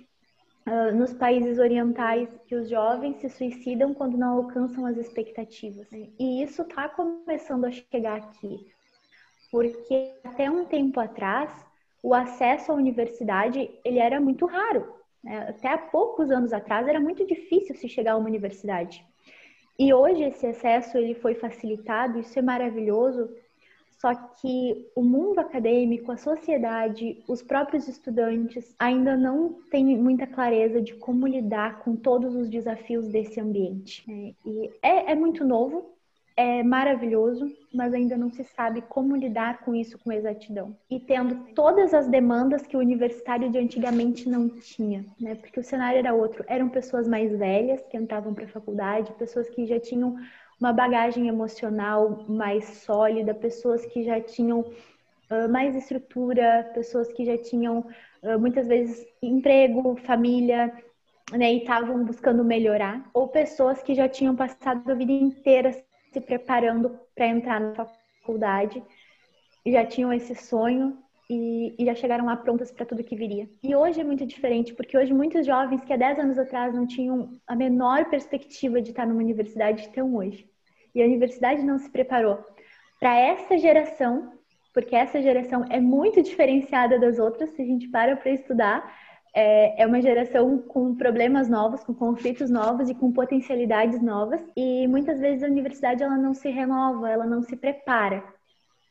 uh, 0.67 0.95
nos 0.95 1.13
países 1.13 1.59
orientais, 1.59 2.29
que 2.47 2.55
os 2.55 2.69
jovens 2.69 3.17
se 3.17 3.29
suicidam 3.29 3.93
quando 3.93 4.17
não 4.17 4.37
alcançam 4.37 4.85
as 4.85 4.97
expectativas. 4.97 5.87
E 5.91 6.43
isso 6.43 6.63
está 6.63 6.89
começando 6.89 7.65
a 7.65 7.71
chegar 7.71 8.17
aqui, 8.17 8.71
porque 9.51 10.13
até 10.23 10.49
um 10.49 10.65
tempo 10.65 10.99
atrás 10.99 11.65
o 12.01 12.13
acesso 12.13 12.71
à 12.71 12.75
universidade 12.75 13.69
ele 13.83 13.99
era 13.99 14.19
muito 14.19 14.45
raro. 14.45 14.93
Né? 15.23 15.49
Até 15.49 15.69
há 15.69 15.77
poucos 15.77 16.29
anos 16.29 16.53
atrás 16.53 16.87
era 16.87 16.99
muito 16.99 17.25
difícil 17.25 17.75
se 17.75 17.89
chegar 17.89 18.13
a 18.13 18.17
uma 18.17 18.27
universidade. 18.27 19.03
E 19.77 19.93
hoje 19.93 20.23
esse 20.23 20.45
acesso 20.45 20.97
ele 20.97 21.15
foi 21.15 21.35
facilitado, 21.35 22.19
isso 22.19 22.37
é 22.39 22.41
maravilhoso, 22.41 23.29
só 23.97 24.13
que 24.13 24.89
o 24.95 25.01
mundo 25.01 25.39
acadêmico, 25.39 26.11
a 26.11 26.17
sociedade, 26.17 27.23
os 27.27 27.41
próprios 27.41 27.87
estudantes 27.87 28.75
ainda 28.77 29.15
não 29.15 29.61
têm 29.71 29.97
muita 29.97 30.27
clareza 30.27 30.81
de 30.81 30.93
como 30.95 31.25
lidar 31.25 31.79
com 31.79 31.95
todos 31.95 32.35
os 32.35 32.49
desafios 32.49 33.07
desse 33.07 33.39
ambiente. 33.39 34.03
Né? 34.09 34.33
E 34.45 34.71
é, 34.81 35.11
é 35.11 35.15
muito 35.15 35.45
novo, 35.45 35.95
é 36.37 36.61
maravilhoso, 36.63 37.49
mas 37.73 37.93
ainda 37.93 38.17
não 38.17 38.29
se 38.29 38.43
sabe 38.43 38.81
como 38.81 39.15
lidar 39.15 39.63
com 39.63 39.73
isso 39.73 39.97
com 39.97 40.11
exatidão. 40.11 40.75
E 40.89 40.99
tendo 40.99 41.53
todas 41.53 41.93
as 41.93 42.09
demandas 42.09 42.67
que 42.67 42.75
o 42.75 42.81
universitário 42.81 43.49
de 43.49 43.57
antigamente 43.57 44.27
não 44.27 44.49
tinha, 44.49 45.05
né? 45.19 45.35
Porque 45.35 45.61
o 45.61 45.63
cenário 45.63 45.99
era 45.99 46.13
outro. 46.13 46.43
Eram 46.47 46.67
pessoas 46.67 47.07
mais 47.07 47.31
velhas 47.31 47.81
que 47.87 47.95
entravam 47.95 48.33
para 48.33 48.43
a 48.43 48.49
faculdade, 48.49 49.13
pessoas 49.13 49.49
que 49.49 49.65
já 49.65 49.79
tinham 49.79 50.17
uma 50.59 50.71
bagagem 50.71 51.27
emocional 51.27 52.25
mais 52.27 52.65
sólida, 52.65 53.33
pessoas 53.33 53.85
que 53.85 54.03
já 54.03 54.21
tinham 54.21 54.61
uh, 54.61 55.49
mais 55.49 55.75
estrutura, 55.75 56.69
pessoas 56.73 57.11
que 57.11 57.25
já 57.25 57.37
tinham 57.37 57.79
uh, 58.23 58.39
muitas 58.39 58.67
vezes 58.67 59.05
emprego, 59.21 59.95
família, 59.97 60.73
né, 61.31 61.53
e 61.53 61.57
estavam 61.59 62.03
buscando 62.05 62.43
melhorar, 62.43 63.09
ou 63.13 63.27
pessoas 63.27 63.81
que 63.81 63.95
já 63.95 64.07
tinham 64.07 64.35
passado 64.35 64.89
a 64.91 64.95
vida 64.95 65.11
inteira 65.11 65.71
se 66.13 66.21
preparando 66.21 66.99
para 67.15 67.27
entrar 67.27 67.59
na 67.59 67.85
faculdade, 68.21 68.81
já 69.65 69.85
tinham 69.85 70.13
esse 70.13 70.35
sonho 70.35 71.04
e, 71.29 71.75
e 71.77 71.85
já 71.85 71.95
chegaram 71.95 72.25
lá 72.25 72.35
prontas 72.35 72.71
para 72.71 72.85
tudo 72.85 73.03
que 73.03 73.15
viria. 73.15 73.49
E 73.63 73.75
hoje 73.75 74.01
é 74.01 74.03
muito 74.03 74.25
diferente, 74.25 74.73
porque 74.73 74.97
hoje 74.97 75.13
muitos 75.13 75.45
jovens 75.45 75.83
que 75.83 75.93
há 75.93 75.97
10 75.97 76.19
anos 76.19 76.37
atrás 76.37 76.73
não 76.73 76.85
tinham 76.85 77.37
a 77.47 77.55
menor 77.55 78.05
perspectiva 78.09 78.81
de 78.81 78.91
estar 78.91 79.05
numa 79.05 79.21
universidade 79.21 79.81
estão 79.81 80.15
hoje. 80.15 80.47
E 80.93 81.01
a 81.01 81.05
universidade 81.05 81.63
não 81.63 81.77
se 81.77 81.89
preparou 81.89 82.39
para 82.99 83.17
essa 83.17 83.57
geração, 83.57 84.33
porque 84.73 84.95
essa 84.95 85.21
geração 85.21 85.65
é 85.69 85.79
muito 85.79 86.21
diferenciada 86.21 86.99
das 86.99 87.19
outras, 87.19 87.49
se 87.51 87.61
a 87.61 87.65
gente 87.65 87.87
para 87.87 88.15
para 88.15 88.31
estudar 88.31 88.93
é, 89.35 89.83
é 89.83 89.85
uma 89.85 90.01
geração 90.01 90.57
com 90.59 90.95
problemas 90.95 91.49
novos, 91.49 91.83
com 91.83 91.93
conflitos 91.93 92.49
novos 92.49 92.89
e 92.89 92.95
com 92.95 93.11
potencialidades 93.11 94.01
novas. 94.01 94.41
E 94.55 94.87
muitas 94.87 95.19
vezes 95.19 95.43
a 95.43 95.47
universidade 95.47 96.01
ela 96.01 96.17
não 96.17 96.33
se 96.33 96.49
renova, 96.49 97.09
ela 97.09 97.25
não 97.25 97.41
se 97.41 97.57
prepara 97.57 98.23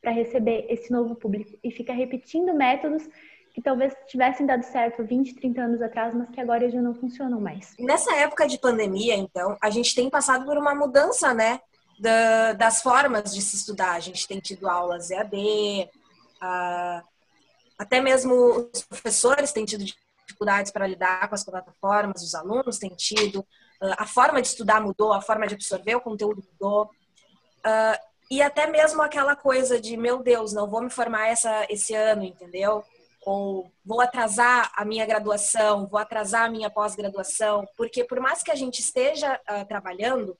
para 0.05 0.13
receber 0.13 0.67
esse 0.69 0.91
novo 0.91 1.15
público 1.15 1.57
e 1.63 1.71
fica 1.71 1.91
repetindo 1.91 2.53
métodos 2.53 3.09
que 3.51 3.61
talvez 3.61 3.91
tivessem 4.07 4.45
dado 4.45 4.61
certo 4.61 5.03
20, 5.03 5.33
30 5.33 5.61
anos 5.61 5.81
atrás, 5.81 6.13
mas 6.13 6.29
que 6.29 6.39
agora 6.39 6.69
já 6.69 6.79
não 6.79 6.93
funcionam 6.93 7.41
mais. 7.41 7.73
Nessa 7.79 8.15
época 8.17 8.47
de 8.47 8.59
pandemia, 8.59 9.15
então, 9.15 9.57
a 9.59 9.71
gente 9.71 9.95
tem 9.95 10.07
passado 10.07 10.45
por 10.45 10.57
uma 10.59 10.75
mudança, 10.75 11.33
né, 11.33 11.59
da, 11.97 12.53
das 12.53 12.83
formas 12.83 13.33
de 13.33 13.41
se 13.41 13.55
estudar. 13.55 13.93
A 13.93 13.99
gente 13.99 14.27
tem 14.27 14.39
tido 14.39 14.67
aulas 14.67 15.09
EAD, 15.09 15.35
uh, 15.35 17.01
até 17.79 17.99
mesmo 17.99 18.69
os 18.71 18.83
professores 18.83 19.51
têm 19.51 19.65
tido 19.65 19.85
dificuldades 20.27 20.71
para 20.71 20.85
lidar 20.85 21.27
com 21.27 21.33
as 21.33 21.43
plataformas, 21.43 22.21
os 22.21 22.35
alunos 22.35 22.77
têm 22.77 22.91
tido, 22.91 23.43
ah, 23.81 24.03
a 24.03 24.05
forma 24.05 24.39
de 24.39 24.49
estudar 24.49 24.81
mudou, 24.81 25.13
a 25.13 25.21
forma 25.21 25.47
de 25.47 25.55
absorver 25.55 25.95
o 25.95 26.01
conteúdo 26.01 26.43
mudou. 26.51 26.91
Uh, 27.65 28.14
e 28.29 28.41
até 28.41 28.67
mesmo 28.67 29.01
aquela 29.01 29.35
coisa 29.35 29.79
de, 29.79 29.95
meu 29.95 30.21
Deus, 30.21 30.51
não 30.53 30.67
vou 30.67 30.81
me 30.81 30.89
formar 30.89 31.27
essa, 31.27 31.65
esse 31.69 31.93
ano, 31.93 32.23
entendeu? 32.23 32.83
Ou 33.25 33.71
vou 33.83 34.01
atrasar 34.01 34.71
a 34.75 34.83
minha 34.83 35.05
graduação, 35.05 35.87
vou 35.87 35.99
atrasar 35.99 36.45
a 36.45 36.49
minha 36.49 36.69
pós-graduação, 36.69 37.67
porque 37.77 38.03
por 38.03 38.19
mais 38.19 38.41
que 38.41 38.51
a 38.51 38.55
gente 38.55 38.79
esteja 38.79 39.39
uh, 39.49 39.65
trabalhando, 39.67 40.37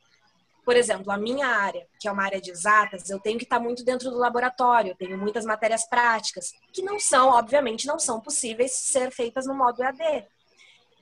por 0.63 0.76
exemplo, 0.76 1.12
a 1.12 1.17
minha 1.17 1.48
área, 1.48 1.88
que 2.00 2.08
é 2.08 2.12
uma 2.12 2.24
área 2.24 2.41
de 2.41 2.50
exatas, 2.50 3.08
eu 3.10 3.19
tenho 3.19 3.38
que 3.38 3.43
estar 3.43 3.60
muito 3.60 3.86
dentro 3.86 4.10
do 4.10 4.17
laboratório, 4.17 4.91
eu 4.91 4.95
tenho 4.95 5.15
muitas 5.15 5.45
matérias 5.45 5.88
práticas, 5.88 6.54
que 6.74 6.82
não 6.82 7.00
são, 7.00 7.30
obviamente, 7.30 7.86
não 7.86 8.00
são 8.00 8.19
possíveis 8.19 8.71
ser 8.71 9.12
feitas 9.12 9.45
no 9.45 9.54
modo 9.54 9.84
EAD. 9.84 10.28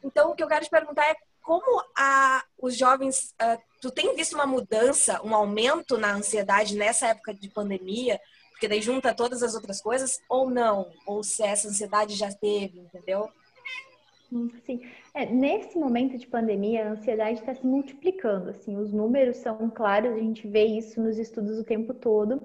Então, 0.03 0.31
o 0.31 0.35
que 0.35 0.43
eu 0.43 0.47
quero 0.49 0.65
te 0.65 0.69
perguntar 0.69 1.05
é 1.09 1.15
como 1.43 1.83
a, 1.95 2.43
os 2.57 2.75
jovens, 2.75 3.35
uh, 3.41 3.61
tu 3.81 3.91
tem 3.91 4.15
visto 4.15 4.33
uma 4.33 4.47
mudança, 4.47 5.21
um 5.23 5.35
aumento 5.35 5.97
na 5.97 6.13
ansiedade 6.15 6.75
nessa 6.75 7.07
época 7.07 7.33
de 7.33 7.49
pandemia, 7.49 8.19
porque 8.51 8.67
daí 8.67 8.81
junta 8.81 9.13
todas 9.13 9.43
as 9.43 9.53
outras 9.53 9.81
coisas, 9.81 10.19
ou 10.29 10.49
não? 10.49 10.89
Ou 11.05 11.21
se 11.21 11.43
essa 11.43 11.67
ansiedade 11.67 12.15
já 12.15 12.31
teve, 12.31 12.79
entendeu? 12.79 13.29
Sim, 14.65 14.81
é, 15.13 15.27
nesse 15.27 15.77
momento 15.77 16.17
de 16.17 16.25
pandemia, 16.25 16.87
a 16.87 16.91
ansiedade 16.93 17.39
está 17.39 17.53
se 17.53 17.65
multiplicando. 17.65 18.49
Assim, 18.49 18.77
os 18.77 18.91
números 18.91 19.37
são 19.37 19.69
claros, 19.69 20.13
a 20.13 20.19
gente 20.19 20.47
vê 20.47 20.63
isso 20.63 20.99
nos 20.99 21.19
estudos 21.19 21.59
o 21.59 21.63
tempo 21.63 21.93
todo, 21.93 22.41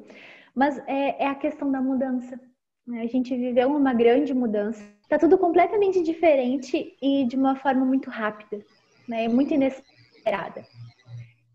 mas 0.54 0.76
é, 0.86 1.24
é 1.24 1.26
a 1.28 1.34
questão 1.34 1.70
da 1.70 1.80
mudança. 1.80 2.38
Né? 2.86 3.02
A 3.02 3.06
gente 3.06 3.34
viveu 3.34 3.70
uma 3.70 3.94
grande 3.94 4.34
mudança 4.34 4.84
tá 5.08 5.18
tudo 5.18 5.38
completamente 5.38 6.02
diferente 6.02 6.96
e 7.00 7.24
de 7.24 7.34
uma 7.34 7.56
forma 7.56 7.84
muito 7.84 8.10
rápida, 8.10 8.64
né? 9.08 9.26
Muito 9.26 9.54
inesperada. 9.54 10.64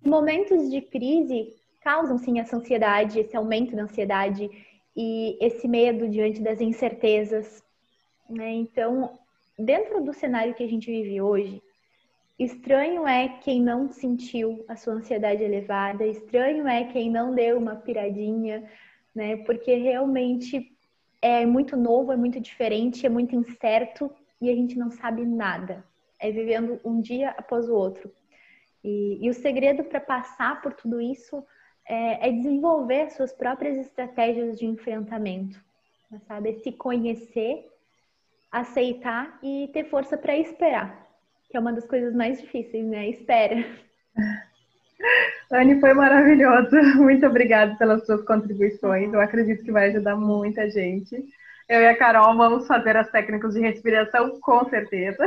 Momentos 0.03 0.69
de 0.69 0.81
crise 0.81 1.53
causam 1.81 2.17
sim 2.17 2.39
essa 2.39 2.57
ansiedade, 2.57 3.19
esse 3.19 3.35
aumento 3.37 3.75
da 3.75 3.83
ansiedade 3.83 4.49
e 4.95 5.37
esse 5.39 5.67
medo 5.67 6.07
diante 6.09 6.41
das 6.41 6.59
incertezas, 6.59 7.63
né? 8.29 8.51
Então, 8.51 9.17
dentro 9.57 10.03
do 10.03 10.13
cenário 10.13 10.53
que 10.53 10.63
a 10.63 10.67
gente 10.67 10.89
vive 10.89 11.21
hoje, 11.21 11.61
estranho 12.39 13.07
é 13.07 13.27
quem 13.27 13.61
não 13.61 13.89
sentiu 13.89 14.63
a 14.67 14.75
sua 14.75 14.93
ansiedade 14.93 15.43
elevada, 15.43 16.05
estranho 16.05 16.67
é 16.67 16.85
quem 16.85 17.09
não 17.09 17.33
deu 17.33 17.57
uma 17.57 17.75
piradinha, 17.75 18.69
né? 19.13 19.37
Porque 19.37 19.75
realmente 19.75 20.71
é 21.21 21.45
muito 21.45 21.77
novo, 21.77 22.11
é 22.11 22.17
muito 22.17 22.39
diferente, 22.39 23.05
é 23.05 23.09
muito 23.09 23.35
incerto 23.35 24.11
e 24.41 24.49
a 24.49 24.55
gente 24.55 24.77
não 24.77 24.91
sabe 24.91 25.25
nada. 25.25 25.83
É 26.23 26.31
vivendo 26.31 26.79
um 26.85 27.01
dia 27.01 27.31
após 27.31 27.67
o 27.67 27.75
outro. 27.75 28.09
E, 28.81 29.19
e 29.21 29.29
o 29.29 29.33
segredo 29.33 29.83
para 29.83 29.99
passar 29.99 30.61
por 30.61 30.71
tudo 30.71 31.01
isso 31.01 31.45
é, 31.85 32.29
é, 32.29 32.31
desenvolver 32.31 33.09
suas 33.11 33.33
próprias 33.33 33.77
estratégias 33.77 34.57
de 34.57 34.65
enfrentamento, 34.65 35.61
sabe? 36.25 36.51
É 36.51 36.53
se 36.53 36.71
conhecer, 36.71 37.65
aceitar 38.49 39.37
e 39.43 39.69
ter 39.73 39.83
força 39.89 40.17
para 40.17 40.37
esperar, 40.37 41.07
que 41.49 41.57
é 41.57 41.59
uma 41.59 41.73
das 41.73 41.85
coisas 41.85 42.15
mais 42.15 42.39
difíceis, 42.39 42.85
né? 42.85 43.09
Espera. 43.09 43.65
Anne, 45.51 45.81
foi 45.81 45.93
maravilhoso. 45.93 46.71
Muito 46.95 47.25
obrigada 47.25 47.75
pelas 47.75 48.05
suas 48.05 48.23
contribuições. 48.23 49.11
Eu 49.11 49.19
acredito 49.19 49.63
que 49.63 49.73
vai 49.73 49.89
ajudar 49.89 50.15
muita 50.15 50.69
gente. 50.69 51.21
Eu 51.67 51.81
e 51.81 51.87
a 51.87 51.97
Carol 51.97 52.37
vamos 52.37 52.65
fazer 52.65 52.95
as 52.95 53.11
técnicas 53.11 53.53
de 53.53 53.59
respiração, 53.59 54.39
com 54.39 54.63
certeza. 54.69 55.25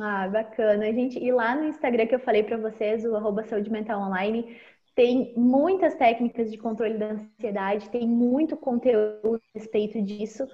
Ah, 0.00 0.28
bacana. 0.28 0.86
Gente, 0.92 1.18
e 1.18 1.30
lá 1.30 1.54
no 1.54 1.64
Instagram 1.66 2.06
que 2.06 2.14
eu 2.14 2.20
falei 2.20 2.42
para 2.42 2.56
vocês, 2.56 3.04
o 3.04 3.14
arroba 3.16 3.44
saúde 3.44 3.70
mental 3.70 4.00
online, 4.00 4.58
tem 4.94 5.34
muitas 5.36 5.94
técnicas 5.94 6.50
de 6.50 6.56
controle 6.56 6.96
da 6.96 7.10
ansiedade, 7.10 7.90
tem 7.90 8.08
muito 8.08 8.56
conteúdo 8.56 9.36
a 9.54 9.58
respeito 9.58 10.00
disso. 10.00 10.46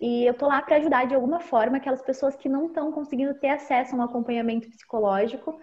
E 0.00 0.24
eu 0.26 0.34
tô 0.34 0.48
lá 0.48 0.60
para 0.62 0.76
ajudar 0.76 1.06
de 1.06 1.14
alguma 1.14 1.38
forma 1.40 1.76
aquelas 1.76 2.02
pessoas 2.02 2.34
que 2.34 2.48
não 2.48 2.66
estão 2.66 2.90
conseguindo 2.90 3.34
ter 3.38 3.48
acesso 3.50 3.94
a 3.94 3.98
um 3.98 4.02
acompanhamento 4.02 4.68
psicológico. 4.68 5.60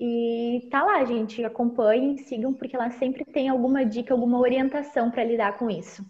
E 0.00 0.68
tá 0.70 0.84
lá, 0.84 1.04
gente, 1.04 1.44
acompanhem, 1.44 2.18
sigam, 2.18 2.52
porque 2.54 2.76
lá 2.76 2.90
sempre 2.90 3.24
tem 3.24 3.48
alguma 3.48 3.84
dica, 3.86 4.12
alguma 4.12 4.40
orientação 4.40 5.10
para 5.10 5.24
lidar 5.24 5.56
com 5.58 5.70
isso. 5.70 6.04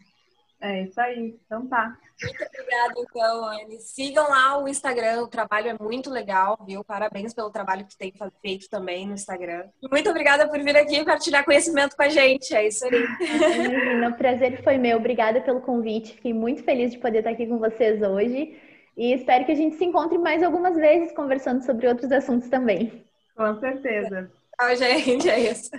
É 0.67 0.83
isso 0.83 1.01
aí, 1.01 1.39
então 1.47 1.67
tá. 1.69 1.97
Muito 2.21 2.45
obrigada, 2.45 2.95
então, 2.97 3.45
Anne. 3.45 3.79
Sigam 3.79 4.29
lá 4.29 4.59
o 4.61 4.67
Instagram, 4.67 5.23
o 5.23 5.29
trabalho 5.29 5.69
é 5.69 5.77
muito 5.79 6.11
legal, 6.11 6.59
viu? 6.67 6.83
Parabéns 6.83 7.33
pelo 7.33 7.51
trabalho 7.51 7.85
que 7.85 7.91
tu 7.91 7.99
tem 7.99 8.13
feito 8.43 8.69
também 8.69 9.07
no 9.07 9.15
Instagram. 9.15 9.69
Muito 9.91 10.11
obrigada 10.11 10.49
por 10.49 10.59
vir 10.61 10.77
aqui 10.77 11.05
partilhar 11.05 11.45
conhecimento 11.45 11.95
com 11.95 12.03
a 12.03 12.09
gente, 12.09 12.55
é 12.55 12.67
isso 12.67 12.85
aí. 12.85 13.07
Imagina, 13.21 14.09
o 14.09 14.17
prazer 14.17 14.63
foi 14.65 14.77
meu. 14.77 14.97
Obrigada 14.97 15.41
pelo 15.41 15.61
convite, 15.61 16.15
fiquei 16.15 16.33
muito 16.33 16.65
feliz 16.65 16.91
de 16.91 16.99
poder 16.99 17.19
estar 17.19 17.31
aqui 17.31 17.47
com 17.47 17.59
vocês 17.59 18.03
hoje. 18.03 18.61
E 18.97 19.13
espero 19.13 19.45
que 19.45 19.53
a 19.53 19.57
gente 19.57 19.77
se 19.77 19.85
encontre 19.85 20.19
mais 20.19 20.43
algumas 20.43 20.75
vezes 20.75 21.13
conversando 21.13 21.63
sobre 21.65 21.87
outros 21.87 22.11
assuntos 22.11 22.49
também. 22.49 23.05
Com 23.37 23.61
certeza. 23.61 24.33
Tchau, 24.59 24.75
gente. 24.75 25.29
É 25.29 25.51
isso. 25.51 25.71